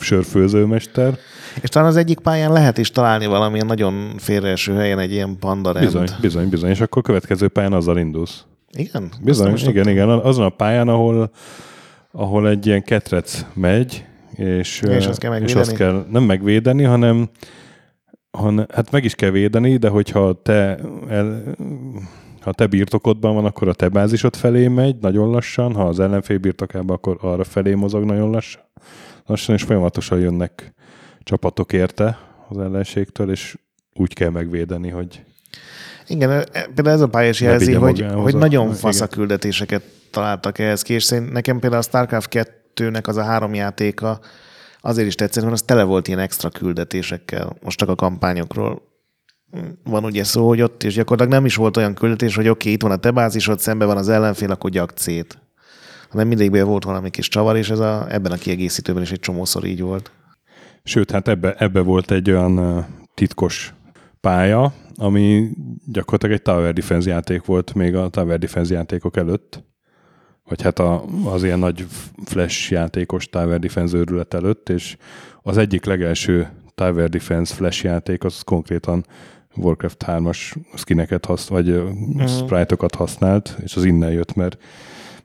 [0.00, 1.18] sörfőzőmester.
[1.60, 5.84] És talán az egyik pályán lehet is találni valamilyen nagyon félreeső helyen egy ilyen pandarend.
[5.84, 6.70] Bizony, bizony, bizony.
[6.70, 8.44] És akkor a következő pályán azzal indulsz.
[8.72, 9.10] Igen?
[9.22, 10.08] Bizony, is igen, igen.
[10.08, 11.30] Azon a pályán, ahol,
[12.12, 14.04] ahol egy ilyen ketrec megy,
[14.34, 17.28] és, És azt kell és azt kell nem megvédeni, hanem,
[18.38, 20.78] hanem hát meg is kell védeni, de hogyha te
[21.08, 21.42] el,
[22.40, 26.38] ha te birtokodban van, akkor a te bázisod felé megy nagyon lassan, ha az ellenfél
[26.38, 28.62] birtokában, akkor arra felé mozog nagyon lassan,
[29.26, 30.74] lassan és folyamatosan jönnek
[31.22, 32.18] csapatok érte
[32.48, 33.56] az ellenségtől, és
[33.94, 35.22] úgy kell megvédeni, hogy
[36.06, 39.82] Igen, e- például ez a pálya is jelzi, hogy, hogy a- nagyon fasz a küldetéseket
[40.10, 42.28] találtak ehhez ki, és nekem például a StarCraft
[42.74, 44.20] 2-nek az a három játéka
[44.88, 48.82] azért is tetszett, mert az tele volt ilyen extra küldetésekkel, most csak a kampányokról
[49.84, 52.72] van ugye szó, hogy ott is gyakorlatilag nem is volt olyan küldetés, hogy oké, okay,
[52.72, 55.38] itt van a te bázisod, szembe van az ellenfél, akkor gyak C-t.
[56.10, 59.64] Hanem mindig volt valami kis csavar, és ez a, ebben a kiegészítőben is egy csomószor
[59.64, 60.10] így volt.
[60.84, 63.74] Sőt, hát ebbe, ebbe volt egy olyan titkos
[64.20, 65.48] pálya, ami
[65.86, 69.64] gyakorlatilag egy Tower Defense játék volt még a Tower Defense játékok előtt.
[70.48, 71.86] Vagy hát a, az ilyen nagy
[72.24, 74.96] flash játékos Tower Defense őrület előtt, és
[75.42, 79.06] az egyik legelső Tower Defense flash játék az konkrétan
[79.56, 82.28] Warcraft 3-as skineket hasz, vagy uh-huh.
[82.28, 84.58] sprite-okat használt, és az innen jött, mert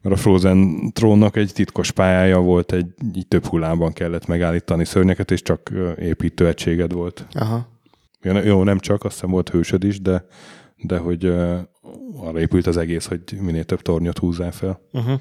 [0.03, 5.31] mert a Frozen trónnak egy titkos pályája volt, egy így több hullámban kellett megállítani szörnyeket,
[5.31, 7.25] és csak építőegységed volt.
[7.31, 7.67] Aha.
[8.43, 10.25] Jó, nem csak, azt hiszem volt hősöd is, de,
[10.77, 11.33] de hogy
[12.15, 14.79] arra épült az egész, hogy minél több tornyot húzzál fel.
[14.91, 15.19] Uh-huh.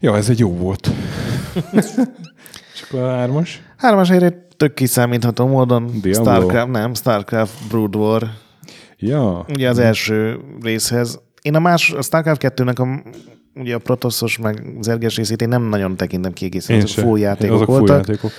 [0.00, 0.90] Ja, ez egy jó volt.
[2.74, 3.62] És akkor a hármas?
[3.76, 6.12] Hármas helyre tök kiszámítható módon Diablo.
[6.12, 8.30] Starcraft, nem, Starcraft Brood War.
[8.98, 11.20] Ja, Ugye az első részhez.
[11.42, 13.10] Én a más, a Starcraft 2-nek a,
[13.60, 17.66] ugye a protoszos meg zerges részét én nem nagyon tekintem kiegészítő, azok full játékok Azok
[17.66, 17.86] voltak.
[17.86, 18.30] full játékok.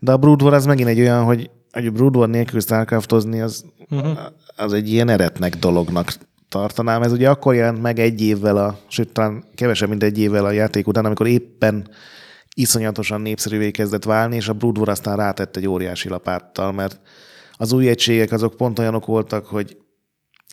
[0.00, 3.64] De a Brood War az megint egy olyan, hogy hogy Brood War nélkül Starcraftozni, az,
[3.90, 4.18] uh-huh.
[4.56, 6.12] az egy ilyen eretnek dolognak
[6.48, 7.02] tartanám.
[7.02, 10.50] Ez ugye akkor jelent meg egy évvel, a, sőt, talán kevesebb, mint egy évvel a
[10.50, 11.88] játék után, amikor éppen
[12.54, 17.00] iszonyatosan népszerűvé kezdett válni, és a Brood War aztán rátett egy óriási lapáttal, mert
[17.52, 19.76] az új egységek azok pont olyanok voltak, hogy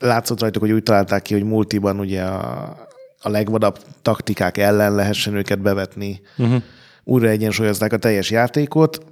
[0.01, 2.77] látszott rajtuk, hogy úgy találták ki, hogy multiban ugye a,
[3.21, 6.21] a legvadabb taktikák ellen lehessen őket bevetni.
[6.37, 6.61] Uh-huh.
[7.03, 9.05] Újra egyensúlyozták a teljes játékot,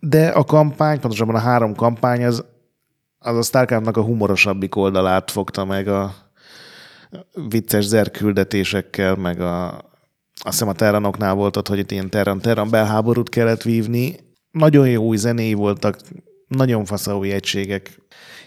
[0.00, 2.44] de a kampány, pontosabban a három kampány, az,
[3.18, 6.14] az a Starcraftnak a humorosabbik oldalát fogta meg a
[7.48, 9.82] vicces zerküldetésekkel, meg a, azt
[10.44, 14.16] hiszem a Terranoknál volt ott, hogy itt ilyen Terran-Terran belháborút kellett vívni.
[14.50, 15.98] Nagyon jó új zenéi voltak,
[16.46, 18.00] nagyon fasza új egységek.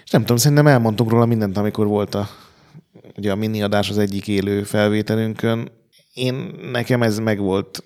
[0.03, 2.29] És nem tudom, szerintem elmondtunk róla mindent, amikor volt a,
[3.17, 5.71] ugye a mini adás az egyik élő felvételünkön.
[6.13, 7.83] Én, nekem ez megvolt.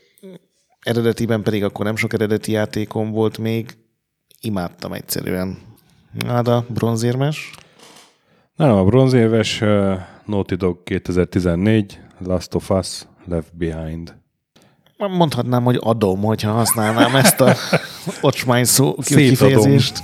[0.79, 3.77] Eredetiben pedig akkor nem sok eredeti játékom volt még.
[4.39, 5.64] Imádtam egyszerűen.
[6.28, 7.51] Hát a bronzérmes?
[8.55, 9.93] Nem, a bronzérves uh,
[10.26, 14.16] Naughty Dog 2014, Last of Us, Left Behind.
[14.97, 17.55] Mondhatnám, hogy adom, hogyha használnám ezt a
[18.22, 20.03] ocsmány szó kifejezést.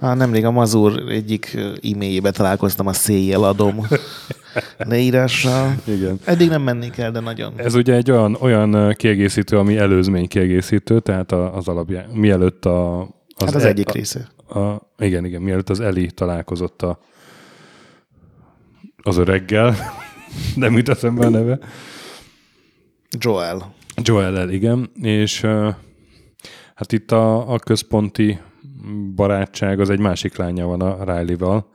[0.00, 3.86] Há, nemrég a Mazur egyik e-mailjébe találkoztam a széjjel adom
[4.78, 5.74] leírással.
[5.84, 6.18] Igen.
[6.24, 7.52] Eddig nem mennék el, de nagyon.
[7.56, 13.08] Ez ugye egy olyan, olyan kiegészítő, ami előzmény kiegészítő, tehát az alapján, mielőtt a...
[13.42, 14.28] Az, hát az e, egyik része.
[14.46, 16.98] A, a, igen, igen, mielőtt az Eli találkozott a,
[19.02, 19.76] az öreggel,
[20.54, 21.58] nem jut eszembe a neve.
[23.18, 23.74] Joel.
[24.02, 25.40] Joel, igen, és
[26.74, 28.40] hát itt a, a központi
[29.14, 31.70] barátság az egy másik lánya van a Riley-val,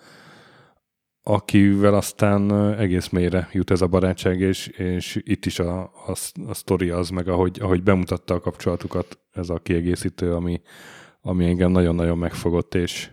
[1.23, 6.15] akivel aztán egész mélyre jut ez a barátság, és, és itt is a, a,
[6.47, 10.61] a sztori az, meg ahogy, ahogy bemutatta a kapcsolatukat, ez a kiegészítő, ami,
[11.27, 13.09] ami engem nagyon-nagyon megfogott, és,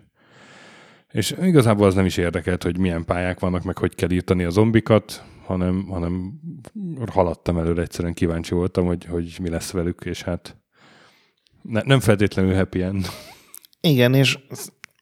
[1.11, 4.49] és igazából az nem is érdekelt, hogy milyen pályák vannak, meg hogy kell írtani a
[4.49, 6.33] zombikat, hanem, hanem
[7.11, 10.57] haladtam előre, egyszerűen kíváncsi voltam, hogy, hogy mi lesz velük, és hát
[11.61, 13.07] ne, nem feltétlenül happy end.
[13.81, 14.39] Igen, és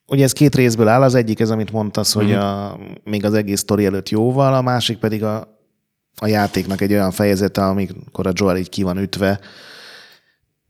[0.08, 2.40] ugye ez két részből áll, az egyik ez, amit mondtasz, hogy mhm.
[2.40, 5.60] a, még az egész sztori előtt jóval, a másik pedig a,
[6.20, 9.40] a játéknak egy olyan fejezete, amikor a Joel így ki van ütve,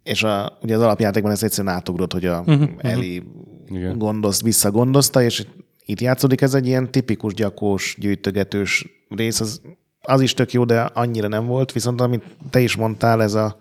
[0.04, 3.24] és a, ugye az alapjátékban ez egyszerűen átugrott, hogy a uh-huh, Eli
[3.70, 3.98] uh-huh.
[3.98, 5.46] gondozt, visszagondozta, és
[5.86, 9.62] itt játszódik ez egy ilyen tipikus gyakós, gyűjtögetős rész, az,
[10.02, 13.58] az is tök jó, de annyira nem volt, viszont amit te is mondtál, ez a,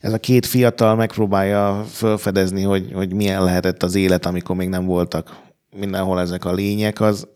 [0.00, 4.84] ez a két fiatal megpróbálja felfedezni, hogy, hogy milyen lehetett az élet, amikor még nem
[4.84, 5.36] voltak
[5.76, 7.28] mindenhol ezek a lények, az,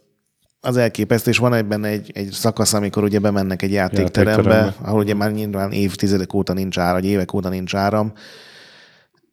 [0.64, 4.88] az elképesztő, és van ebben egy, egy szakasz, amikor ugye bemennek egy játékterembe, játékterembe.
[4.88, 8.12] ahol ugye már nyilván évtizedek óta nincs áram, vagy évek óta nincs áram,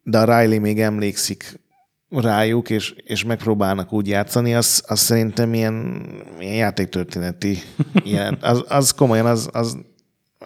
[0.04, 1.60] de a Riley még emlékszik
[2.10, 6.02] rájuk, és, és megpróbálnak úgy játszani, az, az szerintem ilyen,
[6.40, 7.58] ilyen játéktörténeti,
[8.04, 9.78] ilyen, az, az komolyan, az, az,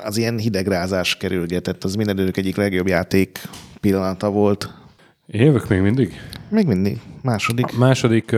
[0.03, 3.41] az ilyen hidegrázás kerülgetett, az minden idők egyik legjobb játék
[3.79, 4.73] pillanata volt.
[5.27, 6.13] Évek még mindig?
[6.49, 6.99] Még mindig.
[7.21, 7.65] Második.
[7.73, 8.31] A második,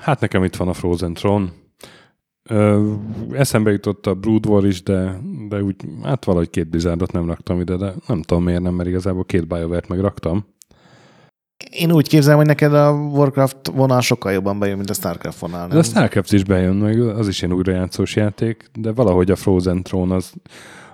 [0.00, 1.62] hát nekem itt van a Frozen Throne.
[3.32, 7.60] Eszembe jutott a Brood War is, de, de úgy, hát valahogy két Blizzardot nem raktam
[7.60, 10.46] ide, de nem tudom miért nem, mert igazából két BioWare-t meg raktam.
[11.70, 15.60] Én úgy képzelem, hogy neked a Warcraft vonal sokkal jobban bejön, mint a Starcraft vonal.
[15.60, 15.68] Nem?
[15.68, 19.82] De a Starcraft is bejön, meg az is ilyen újrajátszós játék, de valahogy a Frozen
[19.82, 20.32] Throne az...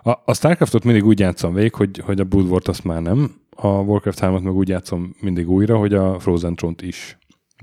[0.02, 3.34] A, a Starcraftot mindig úgy játszom végig, hogy, hogy a Blood War-t azt már nem,
[3.56, 7.18] a Warcraft 3-at meg úgy játszom mindig újra, hogy a Frozen Throne-t is.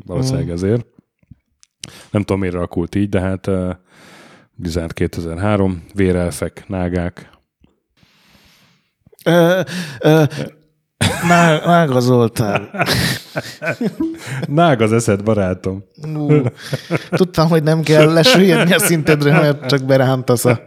[0.06, 0.52] Valószínűleg mm.
[0.52, 0.86] ezért.
[2.12, 3.70] Nem tudom, miért alakult így, de hát uh,
[4.56, 7.30] Blizzard 2003, vérelfek, nágák.
[9.26, 9.62] Ö,
[10.00, 10.24] ö,
[11.28, 12.70] Nága Zoltán.
[14.48, 15.84] Nág az eszed, barátom.
[17.10, 20.60] Tudtam, hogy nem kell lesüllyedni a szintedre, mert csak berántasz a...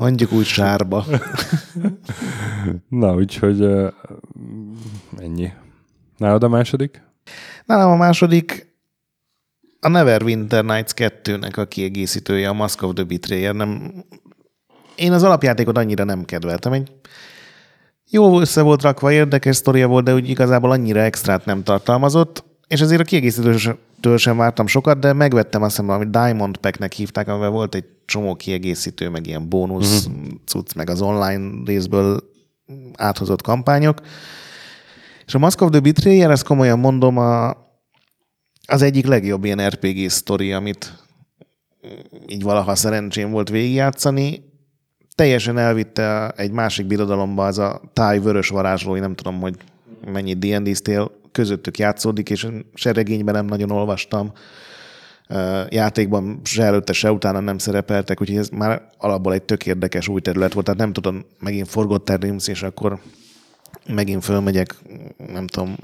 [0.00, 1.04] Mondjuk úgy sárba.
[2.88, 3.92] Na, úgyhogy uh,
[5.18, 5.52] ennyi.
[6.16, 7.02] Nálad a második?
[7.66, 8.71] Nálam a második
[9.84, 13.54] a Neverwinter Nights 2-nek a kiegészítője, a Mask of the Betrayer.
[13.54, 13.92] Nem,
[14.96, 16.72] én az alapjátékot annyira nem kedveltem.
[16.72, 16.92] Egy
[18.10, 22.80] jó össze volt rakva, érdekes sztoria volt, de úgy igazából annyira extrát nem tartalmazott, és
[22.80, 27.50] azért a kiegészítőtől sem vártam sokat, de megvettem azt hiszem, amit Diamond Packnek hívták, amivel
[27.50, 30.26] volt egy csomó kiegészítő, meg ilyen bónusz uh-huh.
[30.44, 32.22] cucc, meg az online részből
[32.96, 34.00] áthozott kampányok.
[35.26, 37.61] És a Mask of the Betrayer, ezt komolyan mondom, a,
[38.66, 40.92] az egyik legjobb ilyen RPG sztori, amit
[42.28, 44.50] így valaha szerencsém volt végigjátszani.
[45.14, 49.56] Teljesen elvitte egy másik birodalomba az a táj vörös varázslói, nem tudom, hogy
[50.12, 54.32] mennyit D&D-ztél, közöttük játszódik, és se regényben nem nagyon olvastam,
[55.68, 60.20] játékban se előtte, se utána nem szerepeltek, úgyhogy ez már alapból egy tök érdekes új
[60.20, 63.00] terület volt, tehát nem tudom, megint Forgotten Realms, és akkor
[63.88, 64.74] megint fölmegyek,
[65.32, 65.76] nem tudom,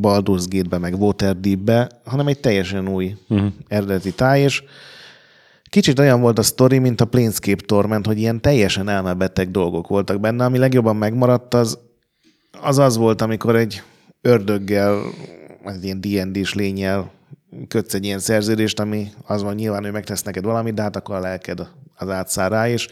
[0.00, 3.52] Baldur's Gate-be, meg Waterdeep-be, hanem egy teljesen új uh-huh.
[3.68, 4.62] eredeti táj, és
[5.70, 10.20] kicsit olyan volt a sztori, mint a Planescape Torment, hogy ilyen teljesen elmebeteg dolgok voltak
[10.20, 10.44] benne.
[10.44, 11.78] Ami legjobban megmaradt, az
[12.60, 13.82] az, az volt, amikor egy
[14.20, 15.02] ördöggel,
[15.64, 17.10] egy ilyen D&D-s lényel
[17.68, 21.14] kötsz egy ilyen szerződést, ami az van nyilván, hogy megtesz neked valamit, de hát akkor
[21.14, 22.88] a lelked az átszáll rá, és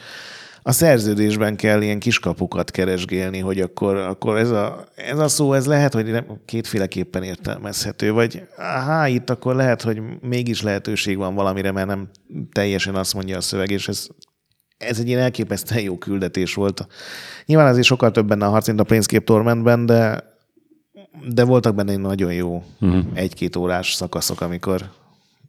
[0.66, 5.66] a szerződésben kell ilyen kiskapukat keresgélni, hogy akkor, akkor ez, a, ez a szó, ez
[5.66, 11.72] lehet, hogy nem, kétféleképpen értelmezhető, vagy aha, itt akkor lehet, hogy mégis lehetőség van valamire,
[11.72, 12.08] mert nem
[12.52, 14.06] teljesen azt mondja a szöveg, és ez,
[14.76, 16.86] ez egy ilyen elképesztően jó küldetés volt.
[17.46, 20.24] Nyilván azért sokkal több benne a harc, mint a Planescape Tormentben, de,
[21.28, 23.04] de voltak benne nagyon jó uh-huh.
[23.14, 24.90] egy-két órás szakaszok, amikor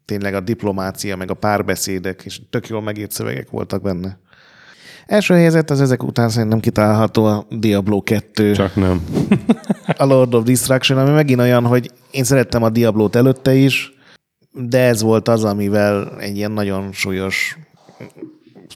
[0.06, 4.24] tényleg a diplomácia, meg a párbeszédek, és tök jól megírt szövegek voltak benne.
[5.06, 8.54] Első helyzet az ezek után szerintem kitalálható a Diablo 2.
[8.54, 9.04] Csak nem.
[9.98, 13.94] a Lord of Destruction, ami megint olyan, hogy én szerettem a Diablo-t előtte is,
[14.52, 17.58] de ez volt az, amivel egy ilyen nagyon súlyos,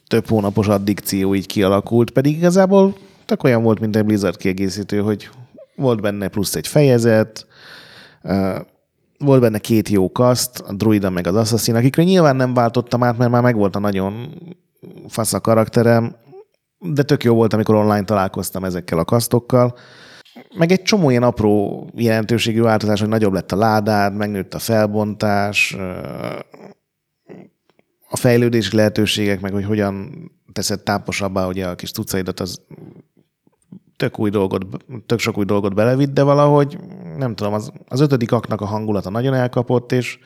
[0.08, 5.30] több hónapos addikció így kialakult, pedig igazából tök olyan volt, mint egy Blizzard kiegészítő, hogy
[5.76, 7.48] volt benne plusz egy fejezet,
[9.18, 13.18] volt benne két jó kaszt, a druida meg az assassin, akikre nyilván nem váltottam át,
[13.18, 14.30] mert már megvolt a nagyon
[15.08, 16.16] fasz a karakterem,
[16.80, 19.78] de tök jó volt, amikor online találkoztam ezekkel a kasztokkal.
[20.58, 25.76] Meg egy csomó ilyen apró jelentőségű változás, hogy nagyobb lett a ládád, megnőtt a felbontás,
[28.10, 30.12] a fejlődési lehetőségek, meg hogy hogyan
[30.54, 32.62] teszed táposabbá ugye a kis tucaidat, az
[33.96, 34.66] tök, új dolgot,
[35.06, 36.80] tök sok új dolgot belevitt, de valahogy,
[37.18, 40.20] nem tudom, az, az ötödik aknak a hangulata nagyon elkapott, és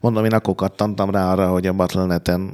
[0.00, 2.52] mondom, én akkor kattantam rá arra, hogy a Battle.net-en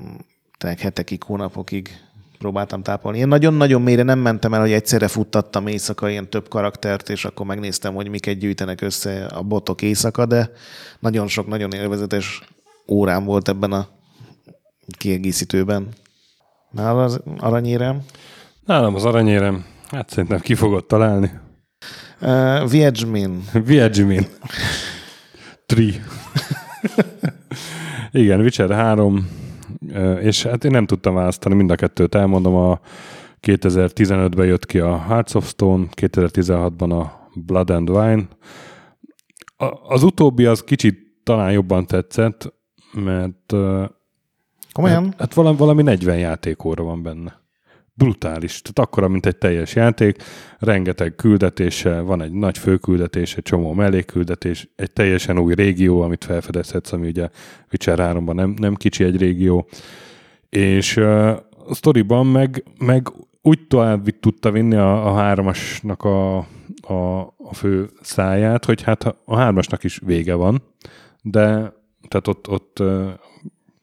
[0.63, 2.01] hetekig, hónapokig
[2.39, 3.19] próbáltam tápolni.
[3.19, 7.47] Én nagyon-nagyon mélyre nem mentem el, hogy egyszerre futtattam éjszaka ilyen több karaktert, és akkor
[7.47, 10.51] megnéztem, hogy miket gyűjtenek össze a botok éjszaka, de
[10.99, 12.43] nagyon sok, nagyon élvezetes
[12.89, 13.89] órám volt ebben a
[14.99, 15.89] kiegészítőben.
[16.71, 18.03] Nála az aranyérem?
[18.65, 19.65] Nálam az aranyérem.
[19.89, 21.31] Hát szerintem ki fogod találni.
[22.21, 23.45] Uh, Viedzsmin.
[23.65, 24.27] Viedzsmin.
[25.67, 26.01] Tri.
[28.11, 29.29] Igen, Witcher 3,
[30.20, 32.81] és hát én nem tudtam választani, mind a kettőt elmondom, a
[33.43, 38.28] 2015-ben jött ki a Hearts of Stone, 2016-ban a Blood and Wine.
[39.89, 42.55] Az utóbbi az kicsit talán jobban tetszett,
[42.93, 43.55] mert
[44.72, 45.05] Komolyan?
[45.05, 47.39] Hát, hát valami, valami 40 játékóra van benne
[47.95, 48.62] brutális.
[48.62, 50.22] Tehát akkora, mint egy teljes játék,
[50.59, 56.93] rengeteg küldetése, van egy nagy főküldetés, egy csomó mellékküldetés, egy teljesen új régió, amit felfedezhetsz,
[56.93, 57.28] ami ugye
[57.72, 59.68] Witcher 3-ban nem, nem kicsi egy régió,
[60.49, 61.28] és uh,
[61.66, 63.09] a sztoriban meg, meg
[63.43, 66.36] úgy tovább tudta vinni a, a hármasnak a,
[66.80, 70.62] a, a fő száját, hogy hát a hármasnak is vége van,
[71.22, 71.72] de
[72.09, 72.82] tehát ott, ott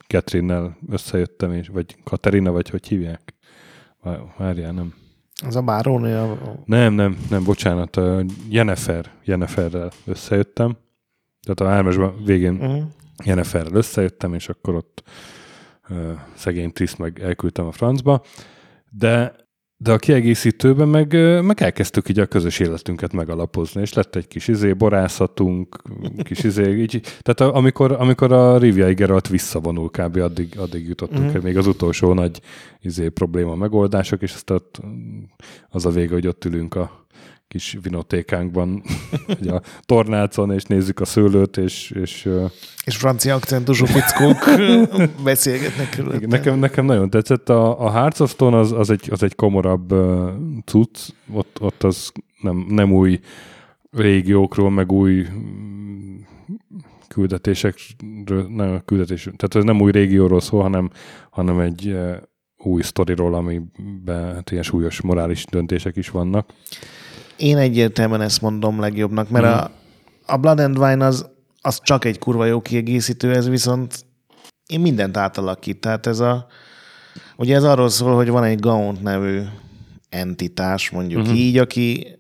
[0.07, 3.33] Catherine-nel összejöttem, és, vagy Katerina, vagy hogy hívják?
[4.37, 4.93] Várjál, nem.
[5.45, 6.17] Az a bárónő?
[6.17, 6.37] A...
[6.65, 7.99] Nem, nem, nem, bocsánat.
[8.49, 10.77] Jennifer, Jenniferrel összejöttem.
[11.41, 12.83] Tehát a hármasban végén uh-huh.
[13.23, 15.03] Jenniferrel összejöttem, és akkor ott
[15.89, 18.21] uh, szegény Triszt meg elküldtem a francba.
[18.89, 19.35] De
[19.80, 21.13] de a kiegészítőben meg,
[21.43, 25.82] meg elkezdtük így a közös életünket megalapozni, és lett egy kis izé, borászatunk,
[26.23, 30.17] kis izé, így, tehát amikor, amikor a Rivia Geralt visszavonul kb.
[30.17, 31.36] addig, addig jutottunk mm-hmm.
[31.36, 32.41] el, még az utolsó nagy
[32.82, 34.61] izé, probléma megoldások, és aztán
[35.69, 37.05] az a vége, hogy ott ülünk a
[37.47, 38.83] kis vinotékánkban,
[39.55, 41.91] a tornácon, és nézzük a szőlőt, és...
[41.91, 42.29] És,
[42.85, 44.37] és francia akcentusú fickók
[45.23, 46.29] beszélgetnek körülöttem.
[46.29, 47.49] Nekem, nekem nagyon tetszett.
[47.49, 50.29] A, a Hearts of Stone az, az, egy, az egy komorabb uh,
[50.65, 53.19] cucc, ott, ott az nem, nem új
[53.91, 56.15] régiókról, meg új mm,
[57.07, 60.89] küldetésekről, nem küldetés, tehát ez nem új régióról szól, hanem,
[61.29, 62.15] hanem egy uh,
[62.57, 66.53] új sztoriról, amiben hát ilyen súlyos morális döntések is vannak.
[67.38, 69.49] Én egyértelműen ezt mondom legjobbnak, mert mm.
[69.49, 69.71] a,
[70.25, 71.29] a Blood and Wine az,
[71.61, 74.05] az csak egy kurva jó kiegészítő, ez viszont
[74.67, 75.79] én mindent átalakít.
[75.79, 76.47] Tehát ez a,
[77.38, 79.41] ugye ez arról szól, hogy van egy Gaunt nevű
[80.09, 81.38] entitás, mondjuk uh-huh.
[81.38, 82.17] így, aki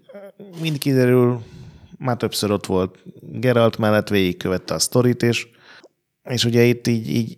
[0.61, 1.41] mind kiderül,
[1.97, 5.47] már többször ott volt Geralt mellett, végigkövette a sztorit, és,
[6.23, 7.37] és ugye itt így, így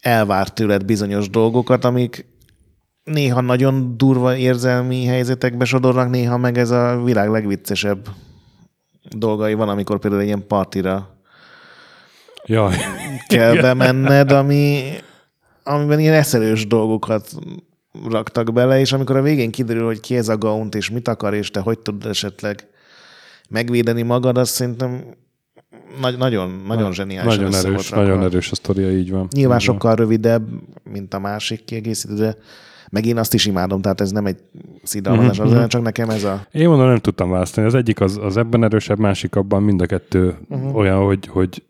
[0.00, 2.26] elvárt tőled bizonyos dolgokat, amik
[3.12, 8.08] néha nagyon durva érzelmi helyzetekbe sodornak, néha meg ez a világ legviccesebb
[9.16, 11.16] dolgai van, amikor például egy ilyen partira
[12.44, 12.76] Jaj.
[13.26, 14.82] kell bemenned, ami,
[15.62, 17.30] amiben ilyen eszelős dolgokat
[18.08, 21.34] raktak bele, és amikor a végén kiderül, hogy ki ez a gaunt, és mit akar,
[21.34, 22.66] és te hogy tudod esetleg
[23.48, 25.16] megvédeni magad, azt szerintem
[26.00, 27.36] nagy, nagyon, nagyon zseniális.
[27.36, 29.28] Nagyon erős, nagyon erős a sztoria, így van.
[29.30, 29.74] Nyilván így van.
[29.74, 30.48] sokkal rövidebb,
[30.84, 32.36] mint a másik kiegészítő, de
[32.90, 34.38] meg én azt is imádom, tehát ez nem egy
[34.82, 36.46] szidalmazás, az csak nekem ez a...
[36.52, 37.66] Én mondom, nem tudtam választani.
[37.66, 40.76] Az egyik az, az ebben erősebb, másik abban mind a kettő uh-huh.
[40.76, 41.62] olyan, hogy, hogy,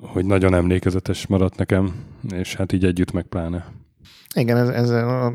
[0.00, 1.94] hogy nagyon emlékezetes maradt nekem,
[2.30, 3.66] és hát így együtt meg pláne.
[4.34, 5.34] Igen, ez, ez a...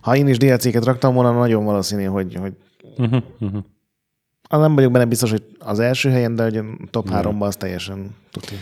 [0.00, 2.52] ha én is DLC-ket raktam volna, nagyon valószínű, hogy, hogy
[2.98, 3.62] Uh-huh, uh-huh.
[4.48, 7.56] az nem vagyok benne biztos, hogy az első helyen, de hogy a top 3-ban az
[7.56, 8.54] teljesen tuti.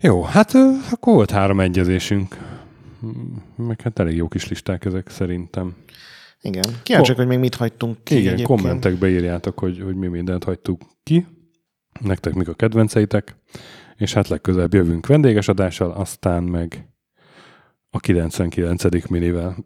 [0.00, 0.52] Jó, hát
[0.90, 2.36] akkor volt három egyezésünk.
[3.56, 5.76] Meg hát elég jó kis listák ezek szerintem.
[6.40, 6.64] Igen.
[6.82, 8.60] Kíváncsiak, hogy még mit hagytunk ki Igen, egyébként.
[8.60, 11.26] kommentekbe írjátok, hogy, hogy mi mindent hagytuk ki.
[12.00, 13.36] Nektek mik a kedvenceitek.
[13.96, 16.88] És hát legközelebb jövünk vendéges adással, aztán meg
[17.90, 19.08] a 99.
[19.08, 19.56] minivel.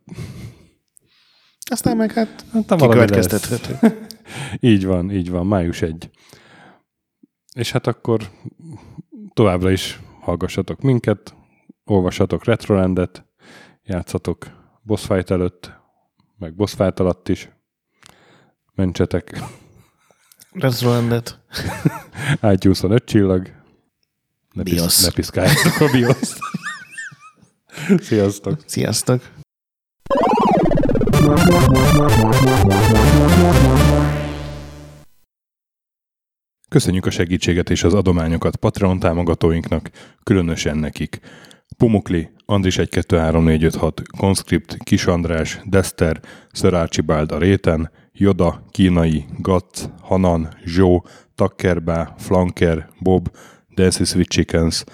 [1.71, 2.81] Aztán meg hát Hát, lesz.
[2.81, 3.97] kikövetkeztethető.
[4.71, 6.11] Így van, így van, május 1.
[7.55, 8.31] És hát akkor
[9.33, 11.35] továbbra is hallgassatok minket,
[11.85, 13.26] olvassatok Retrolandet,
[13.87, 14.47] játszatok
[14.83, 15.73] boss fight előtt,
[16.39, 17.49] meg boss fight alatt is,
[18.75, 19.43] mentsetek
[20.53, 21.41] Restaurant
[22.53, 23.51] iTunes 5 csillag,
[24.53, 24.83] ne, BIOS.
[24.83, 26.39] pisz, ne piszkáljátok a BIOS-t.
[28.09, 28.61] Sziasztok!
[28.67, 29.23] Sziasztok!
[36.69, 39.91] Köszönjük a segítséget és az adományokat Patreon támogatóinknak,
[40.23, 41.21] különösen nekik.
[41.77, 46.21] Pumukli, Andris 1 2 3 4 5 6, Conscript, Kis András, Dester,
[46.53, 53.29] Sir Archibald réten, Joda, Kínai, Gatz, Hanan, Zsó, Takkerbá, Flanker, Bob,
[53.77, 54.85] Dancy Sweet Chickens,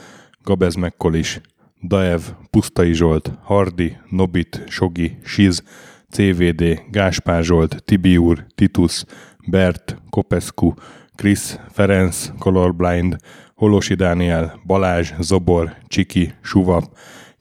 [0.44, 1.40] Gabez Mekkolis,
[1.88, 5.62] Daev, Pusztai Zsolt, Hardi, Nobit, Sogi, Siz,
[6.10, 9.04] CVD, Gáspár Zsolt, Tibiur, Titus,
[9.46, 10.74] Bert, Kopescu,
[11.14, 13.16] Krisz, Ferenc, Colorblind,
[13.54, 16.84] Holosi Dániel, Balázs, Zobor, Csiki, Suvap,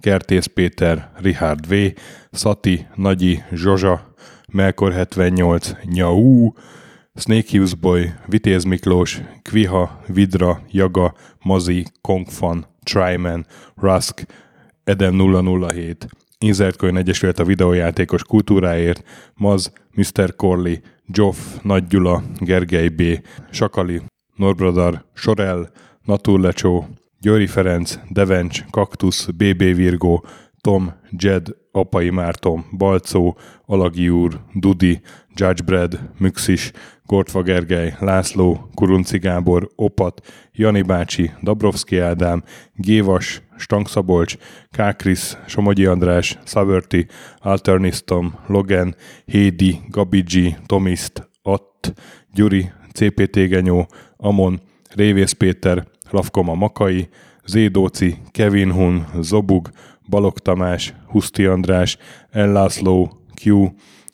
[0.01, 1.73] Kertész Péter, Richard V,
[2.31, 4.13] Szati, Nagyi, Zsozsa,
[4.51, 6.51] Melkor 78, Nyau,
[7.15, 13.45] Snake Hughes Boy, Vitéz Miklós, Kviha, Vidra, Jaga, Mazi, Kongfan, Tryman,
[13.75, 14.25] Rusk,
[14.83, 19.03] Edem 007, Insert Coin Egyesület a videójátékos kultúráért,
[19.35, 20.35] Maz, Mr.
[20.35, 20.75] Corley,
[21.05, 23.01] Joff, Nagy Gyula, Gergely B.,
[23.49, 24.01] Sakali,
[24.35, 25.71] Norbradar, Sorel,
[26.03, 26.87] Naturlecsó,
[27.21, 30.25] Győri Ferenc, Devencs, Kaktusz, BB Virgó,
[30.61, 35.01] Tom, Jed, Apai Márton, Balcó, Alagi úr, Dudi,
[35.35, 36.71] Judgebred, Müxis,
[37.05, 42.43] Gortva Gergely, László, Kurunci Gábor, Opat, Jani bácsi, Dabrowski Ádám,
[42.75, 44.37] Gévas, Stangszabolcs,
[44.71, 47.07] Kákris, Somogyi András, Szaverti,
[47.39, 48.95] Alternisztom, Logan,
[49.25, 51.93] Hédi, Gabigi, Tomiszt, Att,
[52.33, 54.61] Gyuri, CPT Genyó, Amon,
[54.95, 57.09] Révész Péter, Lavkoma Makai,
[57.45, 59.69] Zédóci, Kevin Hun, Zobug,
[60.09, 61.97] Balog Tamás, Huszti András,
[62.29, 63.11] Ellászló,
[63.43, 63.67] Q,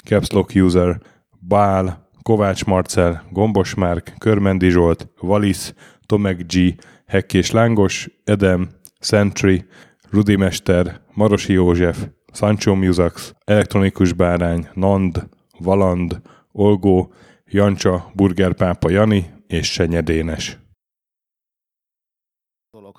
[0.04, 1.02] Capslock User,
[1.40, 5.74] Bál, Kovács Marcel, Gombos Márk, Körmendi Zsolt, Valisz,
[6.06, 6.76] Tomek G,
[7.06, 8.70] Hekkés Lángos, Edem,
[9.00, 9.66] Sentry,
[10.10, 15.28] Rudimester, Marosi József, Sancho Musax, Elektronikus Bárány, Nand,
[15.60, 16.22] Valand,
[16.52, 17.14] Olgó,
[17.46, 20.67] Jancsa, Burgerpápa Jani és Senyedénes.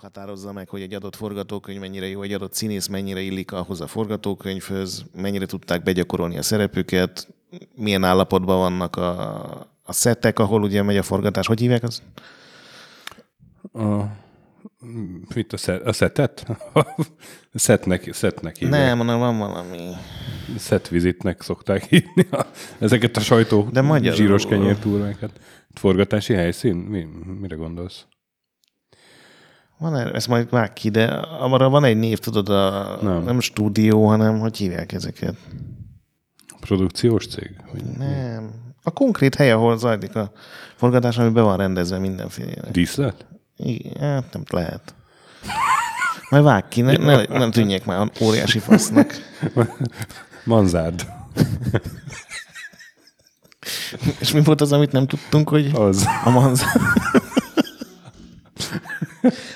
[0.09, 3.87] Határozza meg, hogy egy adott forgatókönyv mennyire jó, egy adott színész mennyire illik ahhoz a
[3.87, 7.29] forgatókönyvhöz, mennyire tudták begyakorolni a szerepüket,
[7.75, 9.41] milyen állapotban vannak a,
[9.83, 11.47] a szettek, ahol ugye megy a forgatás.
[11.47, 12.03] Hogy hívják az?
[13.73, 14.03] A,
[15.35, 16.47] mit a, szet, a szetet?
[17.55, 18.81] szetnek, szetnek hívják.
[18.81, 19.89] Nem, hanem van valami.
[20.57, 22.47] Szetvizitnek szokták hívni a,
[22.79, 24.17] ezeket a sajtó De magyarul.
[24.17, 25.41] zsíros kenyértúrákat.
[25.75, 26.75] Forgatási helyszín?
[26.77, 27.07] Mi,
[27.41, 28.07] mire gondolsz?
[29.79, 31.05] Van erre, ezt majd vág ki, de
[31.41, 33.23] arra van egy név, tudod, a, Nem.
[33.23, 33.41] nem.
[33.41, 35.35] stúdió, hanem hogy hívják ezeket?
[36.61, 37.51] Produkciós cég?
[37.73, 38.51] Vagy Nem.
[38.83, 40.33] A konkrét hely, ahol zajlik a
[40.77, 42.71] forgatás, ami be van rendezve mindenféle.
[42.73, 43.27] díszlet?
[43.57, 44.95] Igen, hát nem lehet.
[46.31, 49.13] Majd vág ki, ne, ne, nem tűnjek már óriási fasznak.
[50.45, 51.07] Manzárd.
[54.21, 56.07] És mi volt az, amit nem tudtunk, hogy Az.
[56.25, 56.69] a manzár...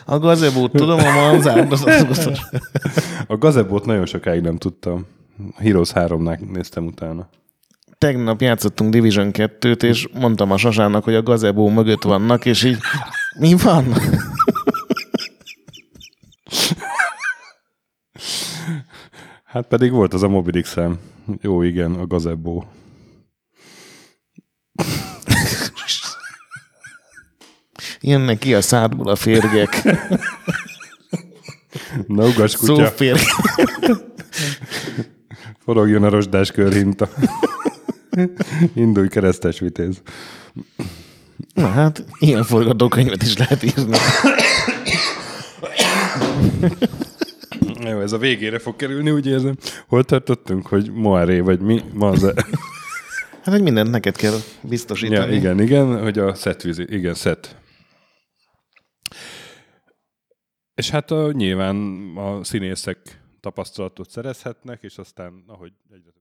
[0.04, 2.28] A gazebót, tudom, a manzár, az az.
[3.26, 5.06] A gazebót nagyon sokáig nem tudtam.
[5.56, 7.28] Heroes 3-nál néztem utána.
[7.98, 12.78] tegnap játszottunk Division 2-t, és mondtam a Sasának, hogy a gazebó mögött vannak, és így
[13.38, 13.84] mi van?
[19.44, 20.98] Hát pedig volt az a szem.
[21.40, 22.62] Jó, igen, a gazebo.
[28.02, 29.82] Jönnek ki a szádból a férgek.
[32.06, 33.26] Na, ugas kutya, Szóférgek.
[35.64, 37.08] forogjon a rozsdás körhinta.
[38.74, 40.02] Indulj keresztes vitéz.
[41.54, 43.96] Na hát, ilyen forgatókönyvet is lehet írni.
[47.90, 49.56] Jó, ez a végére fog kerülni, úgy érzem.
[49.86, 51.82] Hol tartottunk, hogy Moiré, vagy mi?
[51.92, 52.32] Ma az
[53.42, 55.32] Hát, hogy mindent neked kell biztosítani.
[55.32, 57.56] ja, igen, igen, hogy a vizi, igen, set.
[60.74, 61.76] És hát a, nyilván
[62.16, 66.10] a színészek tapasztalatot szerezhetnek, és aztán, ahogy egyre